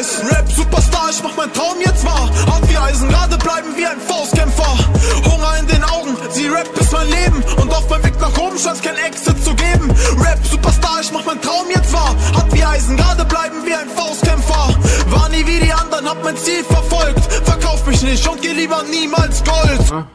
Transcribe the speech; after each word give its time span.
nice. 0.00 0.22
Rap-Superstar, 0.30 1.10
ich 1.10 1.22
mach 1.22 1.36
mein 1.36 1.52
Traum 1.52 1.76
jetzt 1.84 2.04
wahr. 2.04 2.30
Hart 2.46 2.68
wie 2.70 2.76
Eisen, 2.76 3.08
gerade 3.08 3.36
bleiben 3.38 3.68
wie 3.76 3.86
ein 3.86 4.00
Faustkämpfer. 4.00 4.78
Hunger 5.24 5.58
in 5.58 5.66
den 5.66 5.84
Augen, 5.84 6.16
sie 6.30 6.46
Rap 6.48 6.68
ist 6.78 6.92
mein 6.92 7.08
Leben. 7.08 7.42
Und 7.60 7.70
auf 7.72 7.88
meinem 7.88 8.04
Weg 8.04 8.20
nach 8.20 8.36
oben 8.38 8.58
scheint 8.58 8.82
kein 8.82 8.96
Exit 8.96 9.42
zu 9.44 9.54
geben. 9.54 9.90
Rap-Superstar, 10.18 11.00
ich 11.02 11.12
mach 11.12 11.24
mein 11.24 11.40
Traum 11.40 11.66
jetzt 11.74 11.92
wahr. 11.92 12.14
Hart 12.34 12.52
wie 12.52 12.64
Eisen, 12.64 12.96
gerade 12.96 13.24
bleiben 13.24 13.56
wie 13.64 13.74
ein 13.74 13.88
Faustkämpfer. 13.88 14.74
War 15.10 15.28
nie 15.28 15.46
wie 15.46 15.60
die 15.60 15.72
anderen, 15.72 16.08
hab 16.08 16.22
mein 16.24 16.36
Ziel 16.36 16.64
verfolgt. 16.64 17.20
Verkauf 17.44 17.86
mich 17.86 18.02
nicht 18.02 18.26
und 18.28 18.40
geh 18.42 18.52
lieber 18.52 18.82
niemals 18.90 19.42
Gold. 19.44 20.06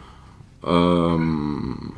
Ähm. 0.65 1.93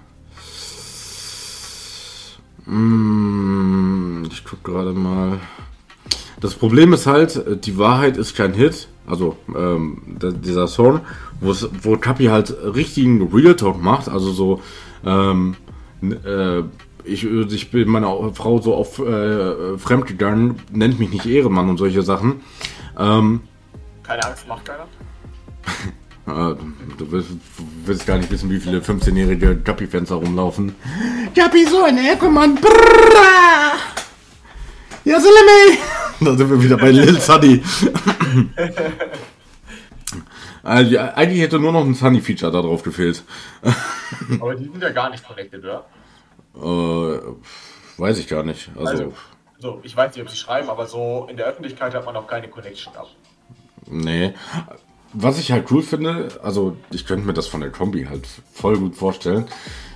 Mm, 2.65 4.25
ich 4.29 4.43
guck 4.43 4.63
gerade 4.63 4.91
mal. 4.91 5.39
Das 6.39 6.53
Problem 6.53 6.93
ist 6.93 7.07
halt, 7.07 7.65
die 7.65 7.77
Wahrheit 7.77 8.17
ist 8.17 8.35
kein 8.35 8.53
Hit. 8.53 8.87
Also 9.07 9.37
ähm, 9.55 10.01
dieser 10.21 10.67
Song, 10.67 10.99
wo 11.39 11.97
Kapi 11.97 12.25
halt 12.25 12.55
richtigen 12.63 13.27
Real 13.33 13.55
Talk 13.55 13.81
macht. 13.81 14.09
Also 14.09 14.31
so, 14.31 14.61
ähm, 15.05 15.55
äh, 16.01 16.59
ich, 17.05 17.23
ich 17.23 17.71
bin 17.71 17.87
meiner 17.87 18.33
Frau 18.33 18.59
so 18.61 18.75
auf 18.75 18.99
äh, 18.99 19.77
fremd 19.77 20.07
gegangen, 20.07 20.59
nennt 20.71 20.99
mich 20.99 21.09
nicht 21.09 21.25
Ehrenmann 21.25 21.69
und 21.69 21.77
solche 21.77 22.01
Sachen. 22.01 22.41
Ähm, 22.99 23.41
Keine 24.03 24.25
Angst, 24.25 24.47
macht 24.47 24.65
keiner. 24.65 24.87
äh, 26.27 26.55
du 26.97 27.11
willst, 27.11 27.29
willst 27.85 28.05
gar 28.05 28.17
nicht 28.17 28.29
wissen, 28.29 28.49
wie 28.49 28.59
viele 28.59 28.79
15-jährige 28.79 29.57
Kapi-Fans 29.57 30.09
da 30.09 30.15
rumlaufen. 30.15 30.75
Kapi, 31.33 31.65
so 31.65 31.83
eine 31.83 32.11
Ecke, 32.11 32.29
Mann. 32.29 32.55
Brrrra. 32.55 33.73
Ja, 35.05 35.19
Salame. 35.19 35.96
Da 36.19 36.35
sind 36.35 36.49
wir 36.49 36.63
wieder 36.63 36.77
bei 36.77 36.91
Lil 36.91 37.19
Sunny. 37.19 37.61
also, 40.63 40.97
eigentlich 40.97 41.41
hätte 41.41 41.59
nur 41.59 41.71
noch 41.71 41.85
ein 41.85 41.93
Sunny-Feature 41.93 42.51
da 42.51 42.61
drauf 42.61 42.83
gefehlt. 42.83 43.23
Aber 44.39 44.55
die 44.55 44.65
sind 44.65 44.81
ja 44.81 44.89
gar 44.89 45.09
nicht 45.09 45.25
connected, 45.25 45.63
oder? 45.63 45.85
Äh, 46.55 47.19
weiß 47.97 48.19
ich 48.19 48.27
gar 48.27 48.43
nicht. 48.43 48.69
Also, 48.75 48.91
Also, 48.91 49.13
so, 49.59 49.79
ich 49.83 49.95
weiß 49.95 50.15
nicht, 50.15 50.23
ob 50.23 50.29
sie 50.29 50.37
schreiben, 50.37 50.69
aber 50.69 50.85
so 50.85 51.27
in 51.29 51.37
der 51.37 51.47
Öffentlichkeit 51.47 51.93
hat 51.95 52.05
man 52.05 52.13
noch 52.13 52.27
keine 52.27 52.47
Connection 52.47 52.93
gehabt. 52.93 53.15
nee. 53.87 54.33
Was 55.13 55.39
ich 55.39 55.51
halt 55.53 55.71
cool 55.71 55.81
finde, 55.81 56.27
also 56.43 56.75
ich 56.91 57.05
könnte 57.05 57.25
mir 57.25 57.33
das 57.33 57.47
von 57.47 57.61
der 57.61 57.71
Kombi 57.71 58.03
halt 58.05 58.27
voll 58.53 58.77
gut 58.77 58.95
vorstellen. 58.95 59.45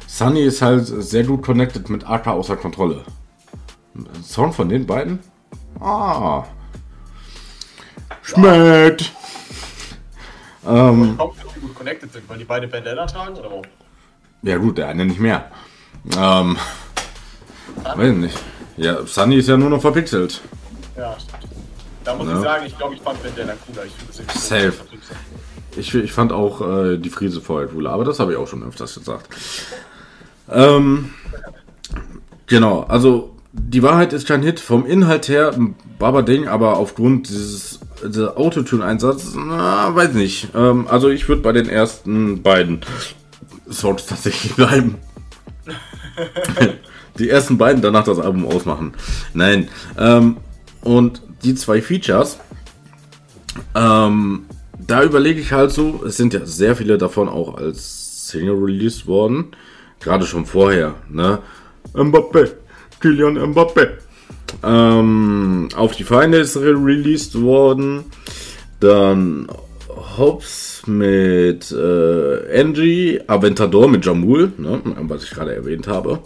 Sunny 0.07 0.43
ist 0.43 0.61
halt 0.61 0.85
sehr 0.87 1.25
gut 1.25 1.43
connected 1.43 1.89
mit 1.89 2.09
AK 2.09 2.27
außer 2.27 2.55
Kontrolle. 2.55 3.03
Ein 3.93 4.23
Song 4.23 4.53
von 4.53 4.69
den 4.69 4.87
beiden? 4.87 5.19
Ah. 5.79 6.43
Schmeckt. 8.23 9.11
Ähm, 10.67 11.17
Kommt, 11.17 11.43
dass 11.43 11.53
die 11.53 11.59
gut 11.59 11.75
connected 11.75 12.13
sind, 12.13 12.29
weil 12.29 12.37
die 12.37 12.45
beide 12.45 12.67
Bandana 12.67 13.05
tragen 13.07 13.35
oder 13.35 13.49
wo? 13.49 13.61
ja 14.43 14.57
gut, 14.57 14.77
der 14.77 14.87
eine 14.89 15.05
nicht 15.05 15.19
mehr. 15.19 15.49
Ähm, 16.17 16.57
weiß 17.83 18.13
nicht. 18.15 18.37
Ja, 18.77 19.05
Sunny 19.05 19.37
ist 19.37 19.47
ja 19.49 19.57
nur 19.57 19.69
noch 19.69 19.81
verpixelt. 19.81 20.41
Ja, 20.97 21.15
stimmt. 21.19 21.53
Da 22.03 22.15
muss 22.15 22.27
Ja. 22.27 22.35
ich 22.37 22.41
sagen, 22.41 22.65
ich 22.65 22.77
glaube, 22.77 22.95
ich 22.95 23.01
fand 23.01 23.21
Bandana 23.23 23.53
cooler. 23.65 23.85
Ich 23.85 23.93
finde 23.93 24.31
das 24.33 24.47
Safe. 24.47 24.73
Ich, 25.77 25.93
ich 25.95 26.11
fand 26.11 26.31
auch 26.31 26.61
äh, 26.61 26.97
die 26.97 27.09
Friese 27.09 27.41
vorher 27.41 27.67
cooler, 27.69 27.91
aber 27.91 28.03
das 28.03 28.19
habe 28.19 28.33
ich 28.33 28.37
auch 28.37 28.47
schon 28.47 28.63
öfters 28.63 28.95
gesagt. 28.95 29.27
Ähm, 30.49 31.13
genau, 32.47 32.81
also 32.83 33.35
die 33.53 33.83
Wahrheit 33.83 34.13
ist 34.13 34.27
kein 34.27 34.43
Hit. 34.43 34.59
Vom 34.59 34.85
Inhalt 34.85 35.27
her 35.27 35.53
ein 35.53 35.75
Baba-Ding, 35.99 36.47
aber 36.47 36.77
aufgrund 36.77 37.29
dieses 37.29 37.79
dieser 38.03 38.37
Autotune-Einsatz, 38.37 39.33
na, 39.35 39.93
weiß 39.95 40.13
nicht. 40.13 40.49
Ähm, 40.55 40.87
also 40.87 41.09
ich 41.09 41.27
würde 41.29 41.41
bei 41.41 41.51
den 41.51 41.69
ersten 41.69 42.41
beiden 42.41 42.81
Songs 43.69 44.05
tatsächlich 44.05 44.55
bleiben. 44.55 44.95
die 47.19 47.29
ersten 47.29 47.57
beiden, 47.57 47.81
danach 47.81 48.03
das 48.03 48.19
Album 48.19 48.45
ausmachen. 48.45 48.93
Nein. 49.33 49.69
Ähm, 49.97 50.37
und 50.81 51.21
die 51.43 51.55
zwei 51.55 51.81
Features, 51.81 52.39
ähm, 53.75 54.45
da 54.79 55.03
überlege 55.03 55.39
ich 55.39 55.51
halt 55.51 55.71
so, 55.71 56.03
es 56.05 56.17
sind 56.17 56.33
ja 56.33 56.45
sehr 56.45 56.75
viele 56.75 56.97
davon 56.97 57.29
auch 57.29 57.55
als 57.57 58.27
Single 58.27 58.55
released 58.55 59.07
worden. 59.07 59.47
Gerade 59.99 60.25
schon 60.25 60.45
vorher, 60.45 60.95
ne? 61.09 61.39
Mbappé, 61.93 62.51
Kylian 63.01 63.37
Mbappé. 63.37 63.89
Ähm, 64.63 65.69
auf 65.75 65.95
die 65.95 66.03
Feinde 66.03 66.37
ist 66.37 66.57
re 66.57 66.73
released 66.73 67.41
worden. 67.41 68.05
Dann 68.79 69.47
Hobbs 70.17 70.83
mit 70.87 71.71
äh, 71.71 72.59
Angie, 72.59 73.21
Aventador 73.27 73.87
mit 73.87 74.05
Jamul, 74.05 74.51
ne? 74.57 74.81
was 75.01 75.23
ich 75.23 75.31
gerade 75.31 75.53
erwähnt 75.53 75.87
habe. 75.87 76.19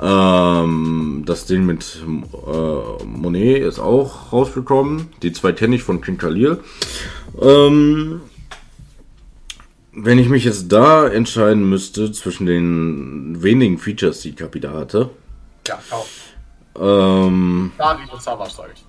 Ähm, 0.00 1.22
das 1.26 1.46
Ding 1.46 1.66
mit 1.66 2.02
äh, 2.46 3.04
Monet 3.04 3.62
ist 3.62 3.78
auch 3.78 4.32
rausgekommen. 4.32 5.08
Die 5.22 5.32
zwei 5.32 5.52
kenne 5.52 5.76
ich 5.76 5.82
von 5.82 6.00
King 6.00 6.18
Khalil. 6.18 6.58
Ähm, 7.40 8.20
wenn 9.92 10.18
ich 10.18 10.28
mich 10.28 10.44
jetzt 10.44 10.72
da 10.72 11.06
entscheiden 11.06 11.68
müsste 11.68 12.10
zwischen 12.10 12.46
den 12.46 13.42
wenigen 13.42 13.78
Features, 13.78 14.20
die 14.20 14.32
Capita 14.32 14.72
hatte, 14.72 15.10
Ja, 15.66 15.78
kaum. 15.88 16.04
ähm, 16.78 17.72
Dari 17.78 18.02
und 18.12 18.22
Savage, 18.22 18.50
sage 18.50 18.72
ich. 18.74 18.84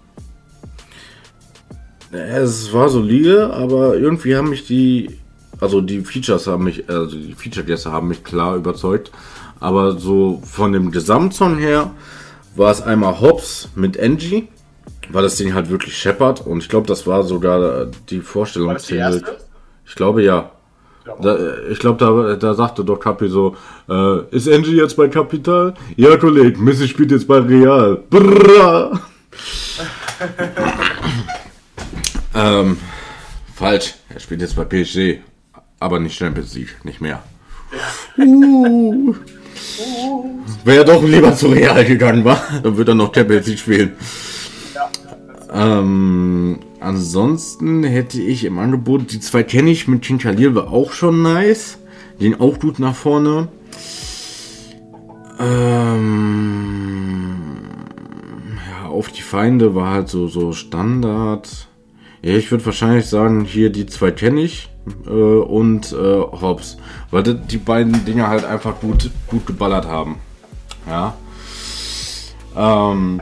es 2.18 2.74
war 2.74 2.90
solide, 2.90 3.54
aber 3.54 3.96
irgendwie 3.96 4.36
haben 4.36 4.50
mich 4.50 4.66
die, 4.66 5.20
also 5.60 5.82
die 5.82 6.02
Features 6.02 6.48
haben 6.48 6.66
mich, 6.66 6.90
also 6.90 7.16
die 7.18 7.34
Feature-Gäste 7.34 7.92
haben 7.92 8.08
mich 8.08 8.24
klar 8.24 8.56
überzeugt. 8.56 9.12
Aber 9.60 9.98
so 9.98 10.42
von 10.46 10.74
dem 10.74 10.92
Gesamtsong 10.92 11.58
her 11.58 11.92
war 12.56 12.72
es 12.72 12.82
einmal 12.82 13.20
Hobbs 13.22 13.70
mit 13.76 14.00
Angie, 14.00 14.50
weil 15.10 15.24
das 15.24 15.38
Ding 15.38 15.54
halt 15.54 15.70
wirklich 15.70 15.98
scheppert 15.98 16.46
und 16.46 16.60
ich 16.60 16.70
glaube, 16.70 16.88
das 16.88 17.08
war 17.08 17.24
sogar 17.24 17.86
die 18.10 18.20
Vorstellung. 18.20 18.76
Ich 19.86 19.96
glaube 19.96 20.24
ja. 20.24 20.52
Da, 21.22 21.38
ich 21.70 21.78
glaube, 21.80 22.04
da, 22.04 22.36
da 22.36 22.54
sagte 22.56 22.84
doch 22.84 23.00
Capi 23.00 23.30
so, 23.30 23.56
äh, 23.88 24.22
ist 24.32 24.50
Angie 24.50 24.76
jetzt 24.76 24.98
bei 24.98 25.08
Capital? 25.08 25.76
Ja, 25.96 26.18
Kollege, 26.18 26.60
Messi 26.60 26.88
spielt 26.88 27.12
jetzt 27.12 27.28
bei 27.28 27.38
Real. 27.38 28.02
Brrra. 28.10 29.00
ähm, 32.36 32.78
falsch. 33.54 33.94
Er 34.10 34.20
spielt 34.20 34.42
jetzt 34.42 34.56
bei 34.56 34.66
PSG. 34.66 35.20
Aber 35.80 36.00
nicht 36.00 36.18
Champions 36.18 36.56
League, 36.56 36.84
nicht 36.84 37.02
mehr. 37.02 37.22
Uh. 38.18 39.14
Wäre 40.64 40.86
doch 40.86 41.04
lieber 41.04 41.36
zu 41.36 41.48
Real 41.50 41.86
gegangen, 41.86 42.24
war, 42.24 42.42
dann 42.64 42.78
würde 42.78 42.94
er 42.94 42.96
noch 42.96 43.14
Champions 43.14 43.48
League 43.48 43.60
spielen. 43.60 43.92
Ähm, 45.54 46.60
ansonsten 46.86 47.84
hätte 47.84 48.22
ich 48.22 48.46
im 48.46 48.60
Angebot, 48.60 49.12
die 49.12 49.20
zwei 49.20 49.44
kenne 49.44 49.72
ich, 49.72 49.88
mit 49.88 50.04
King 50.04 50.20
Khalil 50.20 50.56
war 50.56 50.72
auch 50.72 50.92
schon 50.94 51.22
nice. 51.22 51.80
Gehen 52.20 52.40
auch 52.40 52.60
gut 52.60 52.80
nach 52.80 52.96
vorne. 52.96 53.50
Ähm, 55.40 57.36
ja, 58.70 58.88
auf 58.88 59.10
die 59.10 59.22
Feinde 59.22 59.76
war 59.76 59.92
halt 59.92 60.08
so, 60.08 60.28
so 60.28 60.54
Standard. 60.54 61.68
Ja, 62.22 62.34
ich 62.36 62.50
würde 62.52 62.66
wahrscheinlich 62.66 63.08
sagen, 63.08 63.44
hier 63.44 63.70
die 63.70 63.86
zwei 63.86 64.12
kenne 64.12 64.42
ich 64.42 64.70
äh, 65.06 65.10
und 65.10 65.92
äh, 65.92 65.96
Hobbs. 65.96 66.78
Weil 67.12 67.24
die, 67.24 67.58
beiden 67.58 68.06
Dinge 68.06 68.28
halt 68.28 68.46
einfach 68.46 68.80
gut, 68.80 69.12
gut 69.28 69.46
geballert 69.46 69.86
haben. 69.86 70.20
Ja. 70.88 71.16
Ähm, 72.56 73.20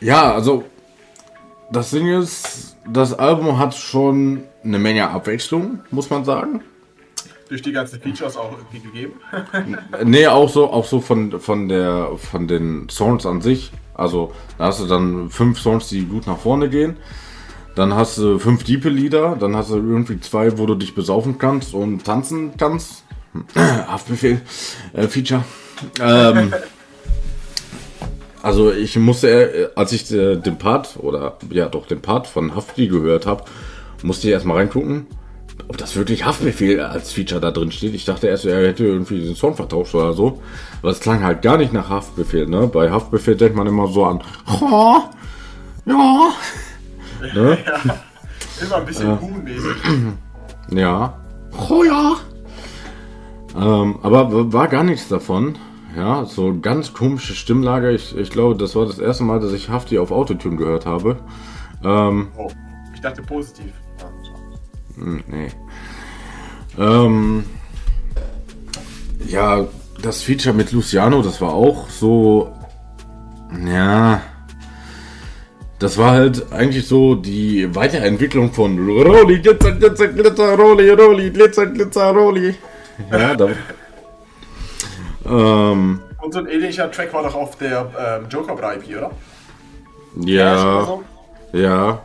ja, 0.00 0.32
also 0.32 0.64
das 1.70 1.90
Ding 1.90 2.08
ist, 2.08 2.76
das 2.86 3.14
Album 3.14 3.58
hat 3.58 3.74
schon 3.74 4.44
eine 4.62 4.78
Menge 4.78 5.08
Abwechslung, 5.08 5.80
muss 5.90 6.10
man 6.10 6.24
sagen. 6.24 6.62
Durch 7.48 7.62
die 7.62 7.72
ganzen 7.72 8.00
Features 8.00 8.36
auch 8.36 8.52
irgendwie 8.52 8.80
gegeben. 8.80 9.14
Nee, 10.04 10.26
auch 10.26 10.48
so, 10.48 10.70
auch 10.70 10.86
so 10.86 11.00
von, 11.00 11.40
von 11.40 11.68
der, 11.68 12.10
von 12.16 12.48
den 12.48 12.88
Songs 12.88 13.26
an 13.26 13.40
sich. 13.42 13.70
Also, 13.94 14.32
da 14.58 14.66
hast 14.66 14.80
du 14.80 14.86
dann 14.86 15.30
fünf 15.30 15.60
Songs, 15.60 15.88
die 15.88 16.04
gut 16.04 16.26
nach 16.26 16.38
vorne 16.38 16.68
gehen. 16.68 16.96
Dann 17.74 17.94
hast 17.94 18.18
du 18.18 18.38
fünf 18.38 18.64
diepe 18.64 18.88
Lieder. 18.88 19.36
Dann 19.38 19.56
hast 19.56 19.70
du 19.70 19.76
irgendwie 19.76 20.20
zwei, 20.20 20.58
wo 20.58 20.66
du 20.66 20.74
dich 20.74 20.94
besaufen 20.94 21.38
kannst 21.38 21.74
und 21.74 22.04
tanzen 22.04 22.52
kannst. 22.56 23.04
Haftbefehl, 23.54 24.40
äh, 24.92 25.08
Feature. 25.08 25.44
Ähm, 26.00 26.54
also, 28.44 28.72
ich 28.72 28.96
musste, 28.96 29.28
äh, 29.28 29.68
als 29.74 29.92
ich 29.92 30.10
äh, 30.12 30.36
den 30.36 30.58
Part, 30.58 30.96
oder 30.98 31.38
ja, 31.50 31.68
doch 31.68 31.86
den 31.86 32.00
Part 32.00 32.26
von 32.26 32.54
Hafti 32.54 32.88
gehört 32.88 33.26
habe, 33.26 33.44
musste 34.02 34.28
ich 34.28 34.32
erstmal 34.32 34.58
reingucken 34.58 35.06
ob 35.68 35.78
das 35.78 35.96
wirklich 35.96 36.24
Haftbefehl 36.24 36.80
als 36.80 37.12
Feature 37.12 37.40
da 37.40 37.50
drin 37.50 37.72
steht. 37.72 37.94
Ich 37.94 38.04
dachte 38.04 38.26
erst, 38.26 38.44
er 38.44 38.66
hätte 38.66 38.84
irgendwie 38.84 39.20
den 39.20 39.34
Song 39.34 39.54
vertauscht 39.54 39.94
oder 39.94 40.12
so. 40.12 40.42
Aber 40.82 40.90
es 40.90 41.00
klang 41.00 41.22
halt 41.22 41.42
gar 41.42 41.56
nicht 41.56 41.72
nach 41.72 41.88
Haftbefehl, 41.88 42.46
ne? 42.46 42.66
Bei 42.66 42.90
Haftbefehl 42.90 43.36
denkt 43.36 43.56
man 43.56 43.66
immer 43.66 43.86
so 43.88 44.04
an, 44.04 44.22
oh, 44.60 44.98
ja, 45.86 46.32
Ne? 47.34 47.58
Ja. 47.66 47.96
Immer 48.60 48.76
ein 48.76 48.86
bisschen. 48.86 49.18
Kuhn-mäßig. 49.18 49.76
Ja. 50.70 51.18
Oh 51.68 51.84
ja. 51.84 52.16
Ähm, 53.56 53.98
aber 54.02 54.52
war 54.52 54.68
gar 54.68 54.84
nichts 54.84 55.08
davon. 55.08 55.56
Ja, 55.96 56.24
so 56.24 56.58
ganz 56.60 56.92
komische 56.92 57.34
Stimmlage. 57.34 57.92
Ich, 57.92 58.16
ich 58.16 58.30
glaube, 58.30 58.56
das 58.56 58.74
war 58.74 58.86
das 58.86 58.98
erste 58.98 59.22
Mal, 59.24 59.40
dass 59.40 59.52
ich 59.52 59.68
Hafti 59.68 59.98
auf 59.98 60.10
Autotune 60.10 60.56
gehört 60.56 60.86
habe. 60.86 61.18
Ähm, 61.84 62.28
Oh, 62.36 62.50
ich 62.94 63.00
dachte 63.00 63.22
positiv. 63.22 63.72
Hm, 64.96 65.22
nee. 65.26 65.48
Ähm, 66.78 67.44
ja, 69.26 69.66
das 70.02 70.22
Feature 70.22 70.54
mit 70.54 70.72
Luciano, 70.72 71.22
das 71.22 71.40
war 71.40 71.52
auch 71.52 71.88
so. 71.88 72.52
Ja. 73.66 74.20
Das 75.78 75.98
war 75.98 76.12
halt 76.12 76.52
eigentlich 76.52 76.86
so 76.86 77.14
die 77.14 77.74
Weiterentwicklung 77.74 78.52
von 78.52 78.78
Rolli, 78.78 79.40
Glitzer, 79.40 79.72
Glitzer, 79.72 80.08
Glitzer, 80.08 80.56
Rolli, 80.56 80.90
Rolli, 80.90 81.30
Glitzer, 81.30 81.66
Glitzer, 81.66 82.10
Rolli. 82.12 82.54
Ja, 83.10 83.34
da, 83.34 83.48
ähm, 85.26 86.00
Und 86.22 86.32
so 86.32 86.38
ein 86.40 86.46
ähnlicher 86.46 86.90
Track 86.90 87.12
war 87.12 87.22
doch 87.22 87.34
auf 87.34 87.56
der 87.56 87.90
ähm, 88.22 88.28
Joker 88.28 88.54
Bra 88.56 88.74
EP, 88.74 88.88
oder? 88.96 89.10
ja, 90.16 90.84
so? 90.84 91.04
ja, 91.52 92.02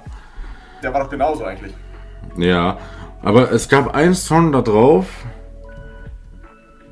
Der 0.81 0.93
war 0.93 1.03
doch 1.03 1.09
genauso 1.09 1.43
eigentlich. 1.45 1.73
ja. 2.37 2.77
Aber 3.21 3.51
es 3.51 3.67
gab 3.67 3.93
einen 3.93 4.13
Song 4.15 4.53
da 4.53 4.61
drauf, 4.61 5.05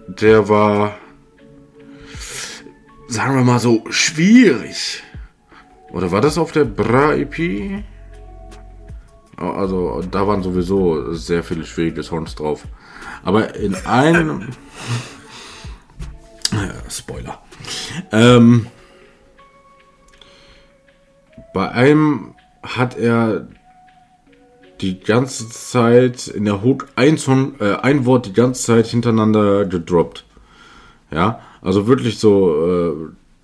der 0.07 0.49
war, 0.49 0.95
sagen 3.07 3.35
wir 3.37 3.45
mal 3.45 3.59
so, 3.59 3.83
schwierig. 3.89 5.03
Oder 5.93 6.11
war 6.11 6.19
das 6.19 6.37
auf 6.37 6.51
der 6.51 6.65
Bra 6.65 7.13
EP? 7.13 7.81
Oh, 9.39 9.45
Also, 9.45 10.01
da 10.11 10.27
waren 10.27 10.43
sowieso 10.43 11.13
sehr 11.13 11.43
viele 11.43 11.63
schwierige 11.65 12.03
Songs 12.03 12.35
drauf. 12.35 12.63
Aber 13.23 13.55
in 13.55 13.73
einem. 13.85 14.49
Spoiler. 16.89 17.39
Ähm, 18.11 18.67
bei 21.53 21.69
einem 21.71 22.35
hat 22.63 22.97
er 22.97 23.47
die 24.81 24.99
ganze 24.99 25.49
Zeit 25.49 26.27
in 26.27 26.45
der 26.45 26.63
Hook 26.63 26.87
ein, 26.95 27.17
äh, 27.59 27.73
ein 27.81 28.05
Wort 28.05 28.27
die 28.27 28.33
ganze 28.33 28.63
Zeit 28.63 28.87
hintereinander 28.87 29.65
gedroppt. 29.65 30.25
Ja, 31.11 31.39
also 31.61 31.87
wirklich 31.87 32.19
so 32.19 32.67
äh, 32.67 32.93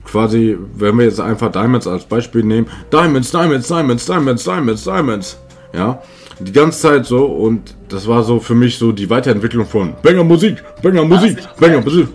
quasi, 0.06 0.58
wenn 0.76 0.98
wir 0.98 1.06
jetzt 1.06 1.20
einfach 1.20 1.52
Diamonds 1.52 1.88
als 1.88 2.06
Beispiel 2.06 2.44
nehmen, 2.44 2.68
Diamonds, 2.92 3.32
Diamonds, 3.32 3.68
Diamonds, 3.68 4.06
Diamonds, 4.06 4.44
Diamonds, 4.44 4.84
Diamonds. 4.84 5.38
Ja, 5.74 6.04
die 6.40 6.52
ganze 6.52 6.82
Zeit 6.82 7.06
so 7.08 7.26
und 7.26 7.76
das 7.90 8.08
war 8.08 8.24
so 8.24 8.40
für 8.40 8.54
mich 8.54 8.78
so 8.78 8.92
die 8.92 9.10
Weiterentwicklung 9.10 9.66
von 9.66 9.96
Banger 10.04 10.24
Musik, 10.24 10.64
Banger 10.84 11.04
Musik, 11.04 11.38
Banger? 11.60 11.82
Musik. 11.82 12.10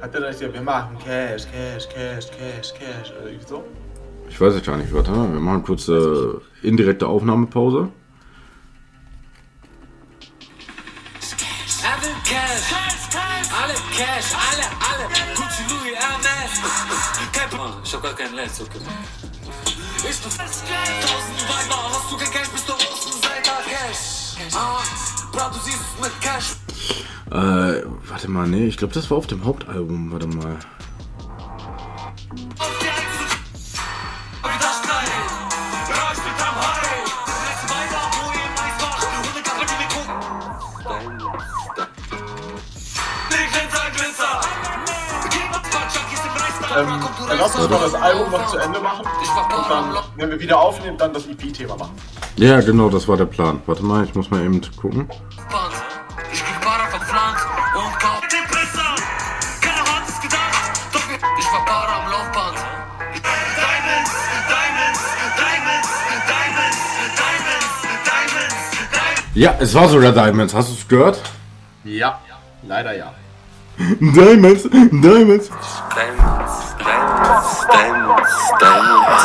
Hat 0.00 0.14
der 0.14 0.20
da 0.22 0.28
nicht 0.28 0.38
gesagt, 0.38 0.54
wir 0.54 0.62
machen 0.62 0.96
Cash, 0.98 1.42
Cash, 1.52 1.88
Cash, 1.88 2.26
Cash, 2.30 2.72
Cash, 2.72 3.12
oder 3.12 3.26
irgendwie 3.26 3.46
so? 3.46 3.64
Ich 4.30 4.40
weiß 4.40 4.54
jetzt 4.54 4.66
gar 4.66 4.78
nicht, 4.78 4.92
warte, 4.94 5.10
wir 5.12 5.40
machen 5.40 5.62
kurz 5.62 5.88
äh, 5.88 6.28
indirekte 6.62 7.06
Aufnahmepause. 7.06 7.90
Er 11.82 11.96
ich 17.84 17.94
hab 17.94 18.02
gar 18.02 18.14
keinen 18.14 18.36
Netz, 18.36 18.60
okay. 18.60 18.78
Ich 19.96 20.02
bin 20.02 20.30
fest 20.30 20.64
Tausend 21.02 21.48
Weiber, 21.48 21.90
hast 21.92 22.10
du 22.10 22.16
kein 22.16 22.30
Cash, 22.30 22.48
bist 22.48 22.68
du 22.68 22.72
Außenseiter 22.72 23.58
Cash. 23.68 24.54
Ah, 24.54 24.80
bra, 25.32 25.50
du 25.50 25.58
siehst 25.58 25.78
es 25.78 26.02
mit 26.02 26.20
Cash. 26.20 26.59
Äh, 27.30 27.82
warte 28.08 28.28
mal, 28.28 28.48
nee, 28.48 28.66
ich 28.66 28.76
glaube, 28.76 28.92
das 28.94 29.10
war 29.10 29.18
auf 29.18 29.26
dem 29.26 29.44
Hauptalbum, 29.44 30.10
warte 30.10 30.26
mal. 30.26 30.58
Ähm, 46.76 47.00
lass 47.38 47.56
uns 47.56 47.68
mal 47.68 47.80
das 47.80 47.94
Album 47.94 48.30
noch 48.30 48.46
zu 48.46 48.56
Ende 48.58 48.80
machen. 48.80 49.04
Und 49.04 49.70
dann, 49.70 49.96
wenn 50.16 50.30
wir 50.30 50.40
wieder 50.40 50.58
aufnehmen, 50.58 50.96
dann 50.96 51.12
das 51.12 51.26
EP-Thema 51.26 51.76
machen. 51.76 51.94
Ja, 52.36 52.60
genau, 52.60 52.88
das 52.88 53.08
war 53.08 53.16
der 53.16 53.26
Plan. 53.26 53.60
Warte 53.66 53.84
mal, 53.84 54.04
ich 54.04 54.14
muss 54.14 54.30
mal 54.30 54.42
eben 54.42 54.60
gucken. 54.80 55.08
Ja, 69.34 69.54
es 69.60 69.74
war 69.74 69.88
sogar 69.88 70.10
Diamonds. 70.10 70.52
Hast 70.54 70.70
du 70.70 70.74
es 70.74 70.88
gehört? 70.88 71.20
Ja, 71.84 72.18
leider 72.66 72.96
ja. 72.96 73.14
Diamonds, 73.78 74.64
Diamonds. 74.64 74.90
Diamonds, 75.00 75.50
Diamonds, 75.94 77.66
Diamonds, 77.70 78.32
Diamonds. 78.58 79.24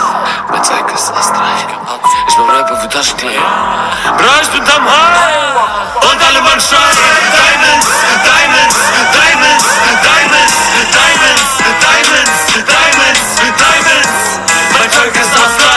Mein 0.51 0.63
Zeug 0.63 0.93
ist 0.93 1.09
erst 1.09 1.33
reich 1.33 1.67
gemacht. 1.67 2.01
Ich 2.27 2.35
bin 2.35 2.45
Rapper 2.45 2.77
für 2.77 2.89
Taschenkleber. 2.89 3.33
Bra, 4.17 4.41
ich 4.43 4.49
bin 4.49 4.61
am 4.61 4.85
High. 4.85 5.55
Und 6.05 6.21
alle 6.21 6.41
Mann 6.41 6.61
schreien. 6.61 6.97
Diamonds, 7.33 7.87
Diamonds, 8.23 8.77
Diamonds, 9.11 9.65
Diamonds, 10.05 10.53
Diamonds, 10.93 11.45
Diamonds, 11.81 12.35
Diamonds, 12.61 13.21
Diamonds. 13.57 14.13
Mein 14.77 14.91
Zeug 14.91 15.15
ist 15.15 15.33
erst 15.33 15.59
reich. 15.65 15.74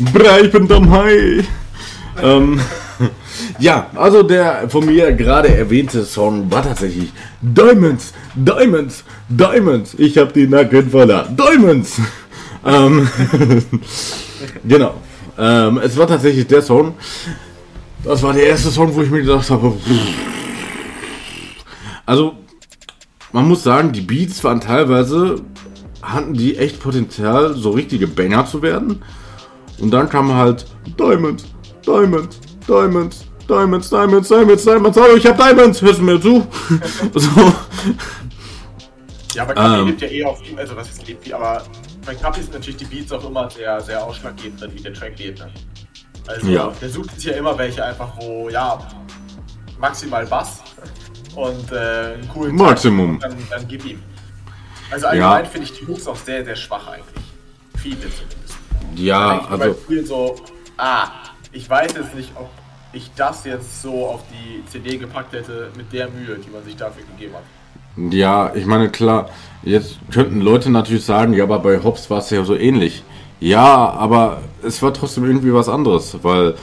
Bra, 0.00 0.40
ich 0.40 0.50
bin 0.50 0.70
am 0.72 0.90
High. 0.90 1.44
ähm, 2.22 2.60
ja, 3.58 3.90
also 3.94 4.22
der 4.22 4.68
von 4.68 4.86
mir 4.86 5.12
gerade 5.12 5.54
erwähnte 5.54 6.04
Song 6.04 6.50
war 6.50 6.62
tatsächlich 6.62 7.12
Diamonds, 7.42 8.12
Diamonds, 8.34 9.04
Diamonds. 9.28 9.94
Ich 9.98 10.16
hab 10.18 10.32
die 10.32 10.46
Nacken 10.46 10.90
voller 10.90 11.28
Diamonds. 11.28 12.00
ähm, 12.64 13.08
genau. 14.64 14.94
Ähm, 15.36 15.78
es 15.78 15.96
war 15.96 16.06
tatsächlich 16.06 16.46
der 16.46 16.62
Song. 16.62 16.94
Das 18.04 18.22
war 18.22 18.32
der 18.32 18.46
erste 18.46 18.70
Song, 18.70 18.94
wo 18.94 19.02
ich 19.02 19.10
mir 19.10 19.22
gedacht 19.22 19.50
habe. 19.50 19.74
Also, 22.06 22.34
man 23.32 23.48
muss 23.48 23.62
sagen, 23.62 23.92
die 23.92 24.02
Beats 24.02 24.44
waren 24.44 24.60
teilweise, 24.60 25.36
hatten 26.02 26.34
die 26.34 26.56
echt 26.56 26.80
Potenzial, 26.80 27.54
so 27.54 27.70
richtige 27.70 28.06
Banger 28.06 28.46
zu 28.46 28.62
werden. 28.62 29.02
Und 29.80 29.90
dann 29.90 30.08
kam 30.08 30.32
halt 30.34 30.64
Diamonds, 30.98 31.44
Diamonds, 31.86 32.40
Diamonds, 32.66 33.24
Diamonds, 33.48 33.88
Diamonds, 33.90 34.28
Diamonds, 34.28 34.64
Diamonds. 34.64 34.98
Hallo, 34.98 35.16
ich 35.16 35.26
hab 35.26 35.36
Diamonds, 35.36 35.82
hörst 35.82 35.98
du 35.98 36.02
mir 36.04 36.20
zu? 36.20 36.46
so. 37.14 37.52
Ja, 39.34 39.42
aber 39.42 39.54
Kapi 39.54 39.80
Ähm. 39.80 39.86
lebt 39.88 40.00
ja 40.02 40.08
eh 40.08 40.24
auf, 40.24 40.40
also 40.56 40.76
was 40.76 40.90
ist 40.90 41.06
lebt 41.06 41.26
wie, 41.26 41.34
aber 41.34 41.64
bei 42.06 42.14
Kapi 42.14 42.40
sind 42.40 42.54
natürlich 42.54 42.76
die 42.76 42.84
Beats 42.84 43.10
auch 43.12 43.28
immer 43.28 43.50
sehr, 43.50 43.80
sehr 43.80 44.02
ausschlaggebend, 44.04 44.62
wie 44.72 44.80
der 44.80 44.94
Track 44.94 45.18
lebt. 45.18 45.40
Ne? 45.40 45.50
Also 46.26 46.46
Ja. 46.48 46.72
der 46.80 46.88
sucht 46.88 47.10
sich 47.16 47.24
ja 47.24 47.32
immer 47.32 47.56
welche 47.58 47.84
einfach, 47.84 48.12
wo, 48.20 48.48
ja, 48.48 48.78
maximal 49.78 50.24
Bass 50.26 50.62
und 51.34 51.72
äh, 51.72 52.14
einen 52.14 52.28
coolen 52.32 52.54
Maximum. 52.54 53.18
Takt, 53.20 53.32
Dann, 53.34 53.46
dann 53.50 53.68
gib 53.68 53.84
ihm. 53.84 54.00
Also 54.90 55.06
allgemein 55.08 55.46
finde 55.46 55.66
ich 55.66 55.72
die 55.78 55.86
Hooks 55.88 56.06
auch 56.06 56.16
sehr, 56.16 56.44
sehr 56.44 56.54
schwach 56.56 56.86
eigentlich. 56.86 57.24
Viele 57.82 57.96
zumindest. 57.98 58.43
Ja, 58.96 59.46
also, 59.48 59.74
vielen 59.86 60.06
so, 60.06 60.36
ah, 60.76 61.08
ich 61.52 61.68
weiß 61.68 61.94
jetzt 61.94 62.14
nicht, 62.14 62.32
ob 62.34 62.48
ich 62.92 63.10
das 63.16 63.44
jetzt 63.44 63.82
so 63.82 64.06
auf 64.06 64.22
die 64.30 64.64
CD 64.70 64.98
gepackt 64.98 65.32
hätte 65.32 65.70
mit 65.76 65.92
der 65.92 66.08
Mühe, 66.08 66.38
die 66.38 66.50
man 66.50 66.64
sich 66.64 66.76
dafür 66.76 67.02
gegeben 67.16 67.34
hat. 67.34 68.12
ja, 68.12 68.52
ich 68.54 68.66
meine, 68.66 68.88
klar, 68.90 69.30
jetzt 69.62 69.98
könnten 70.12 70.40
Leute 70.40 70.70
natürlich 70.70 71.04
sagen, 71.04 71.32
ja, 71.32 71.44
aber 71.44 71.58
bei 71.58 71.82
Hobbs 71.82 72.10
war 72.10 72.18
es 72.18 72.30
ja 72.30 72.44
so 72.44 72.54
ähnlich. 72.54 73.02
Ja, 73.40 73.90
aber 73.90 74.42
es 74.62 74.80
war 74.82 74.94
trotzdem 74.94 75.24
irgendwie 75.24 75.52
was 75.52 75.68
anderes, 75.68 76.16
weil 76.22 76.54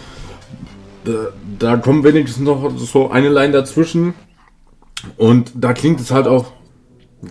da, 1.04 1.28
da 1.60 1.78
kommt 1.78 2.04
wenigstens 2.04 2.44
noch 2.44 2.72
so 2.78 3.12
eine 3.12 3.30
Line 3.30 3.54
dazwischen 3.54 4.14
und 5.18 5.52
da 5.56 5.74
klingt 5.74 6.00
es 6.00 6.12
halt 6.12 6.28
auch, 6.28 6.54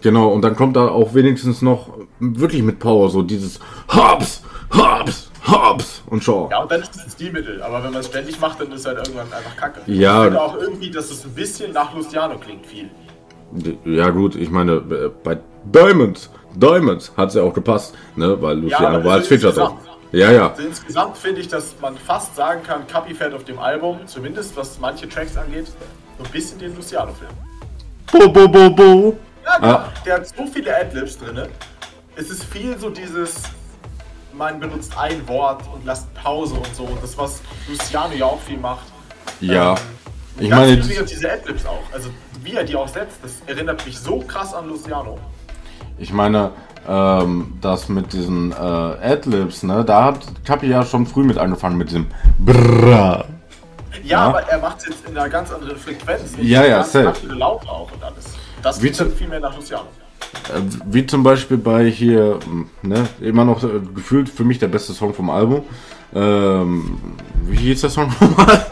genau, 0.00 0.28
und 0.28 0.42
dann 0.42 0.56
kommt 0.56 0.76
da 0.76 0.88
auch 0.88 1.14
wenigstens 1.14 1.62
noch 1.62 1.88
wirklich 2.18 2.62
mit 2.62 2.78
Power, 2.78 3.10
so 3.10 3.22
dieses 3.22 3.60
Hobbs, 3.88 4.42
Hobbs, 4.72 5.30
Hobbs 5.46 6.02
und 6.06 6.22
Shaw. 6.22 6.48
Ja, 6.50 6.60
und 6.62 6.70
dann 6.70 6.82
ist 6.82 6.94
es 6.94 7.04
ein 7.04 7.10
Stilmittel, 7.10 7.62
aber 7.62 7.82
wenn 7.82 7.90
man 7.92 8.00
es 8.00 8.06
ständig 8.06 8.38
macht, 8.40 8.60
dann 8.60 8.70
ist 8.72 8.80
es 8.80 8.86
halt 8.86 8.98
irgendwann 8.98 9.32
einfach 9.32 9.56
kacke. 9.56 9.80
Ja. 9.86 10.18
Ich 10.18 10.24
finde 10.24 10.42
auch 10.42 10.56
irgendwie, 10.56 10.90
dass 10.90 11.10
es 11.10 11.24
ein 11.24 11.32
bisschen 11.34 11.72
nach 11.72 11.94
Luciano 11.94 12.38
klingt 12.38 12.66
viel. 12.66 12.90
Ja 13.84 14.10
gut, 14.10 14.36
ich 14.36 14.48
meine, 14.50 14.74
äh, 14.74 15.10
bei 15.24 15.38
Diamonds, 15.64 16.30
Diamonds 16.54 17.12
hat 17.16 17.34
ja 17.34 17.42
auch 17.42 17.52
gepasst, 17.52 17.94
ne? 18.14 18.40
Weil 18.40 18.58
Luciano 18.58 18.96
aber 18.96 19.04
war 19.04 19.12
als 19.14 19.26
Feature 19.26 19.52
drauf. 19.52 19.74
Ja, 20.12 20.30
ja. 20.30 20.50
Also 20.50 20.62
insgesamt 20.62 21.16
finde 21.18 21.40
ich, 21.40 21.48
dass 21.48 21.74
man 21.80 21.96
fast 21.96 22.34
sagen 22.36 22.62
kann, 22.62 22.86
Cappy 22.86 23.14
fährt 23.14 23.34
auf 23.34 23.44
dem 23.44 23.58
Album, 23.58 23.98
zumindest 24.06 24.56
was 24.56 24.78
manche 24.80 25.08
Tracks 25.08 25.36
angeht, 25.36 25.66
so 25.66 26.24
ein 26.24 26.30
bisschen 26.30 26.58
den 26.58 26.74
Luciano-Film. 26.76 27.30
Bo, 28.12 28.28
bo, 28.28 28.48
bo, 28.48 28.70
bo. 28.70 29.16
Ja, 29.44 29.58
klar, 29.58 29.84
Ah. 29.88 29.92
der 30.04 30.14
hat 30.14 30.26
so 30.28 30.46
viele 30.52 30.76
Adlibs 30.76 31.16
drin. 31.18 31.42
Es 32.16 32.28
ist 32.30 32.44
viel 32.44 32.76
so 32.78 32.90
dieses, 32.90 33.42
man 34.40 34.58
benutzt 34.58 34.96
ein 34.98 35.26
Wort 35.28 35.62
und 35.72 35.84
lasst 35.84 36.12
Pause 36.14 36.54
und 36.54 36.74
so. 36.74 36.88
Das, 37.02 37.16
was 37.18 37.42
Luciano 37.68 38.14
ja 38.14 38.24
auch 38.24 38.40
viel 38.40 38.56
macht. 38.56 38.86
Ja. 39.40 39.72
Ähm, 39.72 39.76
Ich 40.38 40.48
meine, 40.50 40.72
und 40.72 41.10
diese 41.10 41.30
Adlibs 41.30 41.66
auch. 41.66 41.82
Also 41.92 42.08
wie 42.42 42.54
er 42.54 42.64
die 42.64 42.74
auch 42.74 42.88
setzt, 42.88 43.18
das 43.22 43.32
erinnert 43.46 43.84
mich 43.84 43.98
so 43.98 44.20
krass 44.20 44.54
an 44.54 44.66
Luciano. 44.68 45.18
Ich 45.98 46.10
meine, 46.14 46.52
ähm, 46.88 47.58
das 47.60 47.90
mit 47.90 48.14
diesen 48.14 48.52
äh, 48.52 48.54
Adlibs, 48.56 49.62
ne, 49.62 49.84
da 49.84 50.04
hat 50.04 50.20
Kapi 50.46 50.68
ja 50.68 50.86
schon 50.86 51.06
früh 51.06 51.22
mit 51.22 51.36
angefangen 51.36 51.76
mit 51.76 51.88
diesem 51.90 52.06
Brrrr. 52.38 53.26
Ja, 53.92 54.00
Ja. 54.04 54.20
aber 54.28 54.42
er 54.48 54.58
macht 54.58 54.78
es 54.78 54.86
jetzt 54.86 55.06
in 55.06 55.18
einer 55.18 55.28
ganz 55.28 55.52
anderen 55.52 55.76
Frequenz. 55.76 56.32
und 56.38 56.42
Ja, 56.44 56.64
ja, 56.64 56.82
safe. 56.82 57.26
Laut 57.26 57.68
auch 57.68 57.90
und 57.92 58.02
alles. 58.02 58.24
Das 58.62 58.80
Wie 58.82 58.90
klingt 58.90 59.12
viel 59.12 59.28
mehr 59.28 59.40
nach 59.40 59.54
Luciano. 59.54 59.88
Äh, 60.54 60.60
Wie 60.86 61.06
zum 61.06 61.22
Beispiel 61.22 61.56
bei 61.56 61.86
hier, 61.90 62.38
ne, 62.82 63.06
immer 63.20 63.44
noch 63.44 63.62
äh, 63.64 63.68
gefühlt 63.94 64.28
für 64.28 64.44
mich 64.44 64.58
der 64.58 64.68
beste 64.68 64.92
Song 64.92 65.14
vom 65.14 65.30
Album. 65.30 65.62
Ähm, 66.12 66.98
wie 67.46 67.56
hieß 67.56 67.82
der 67.82 67.90
Song 67.90 68.08
nochmal? 68.20 68.66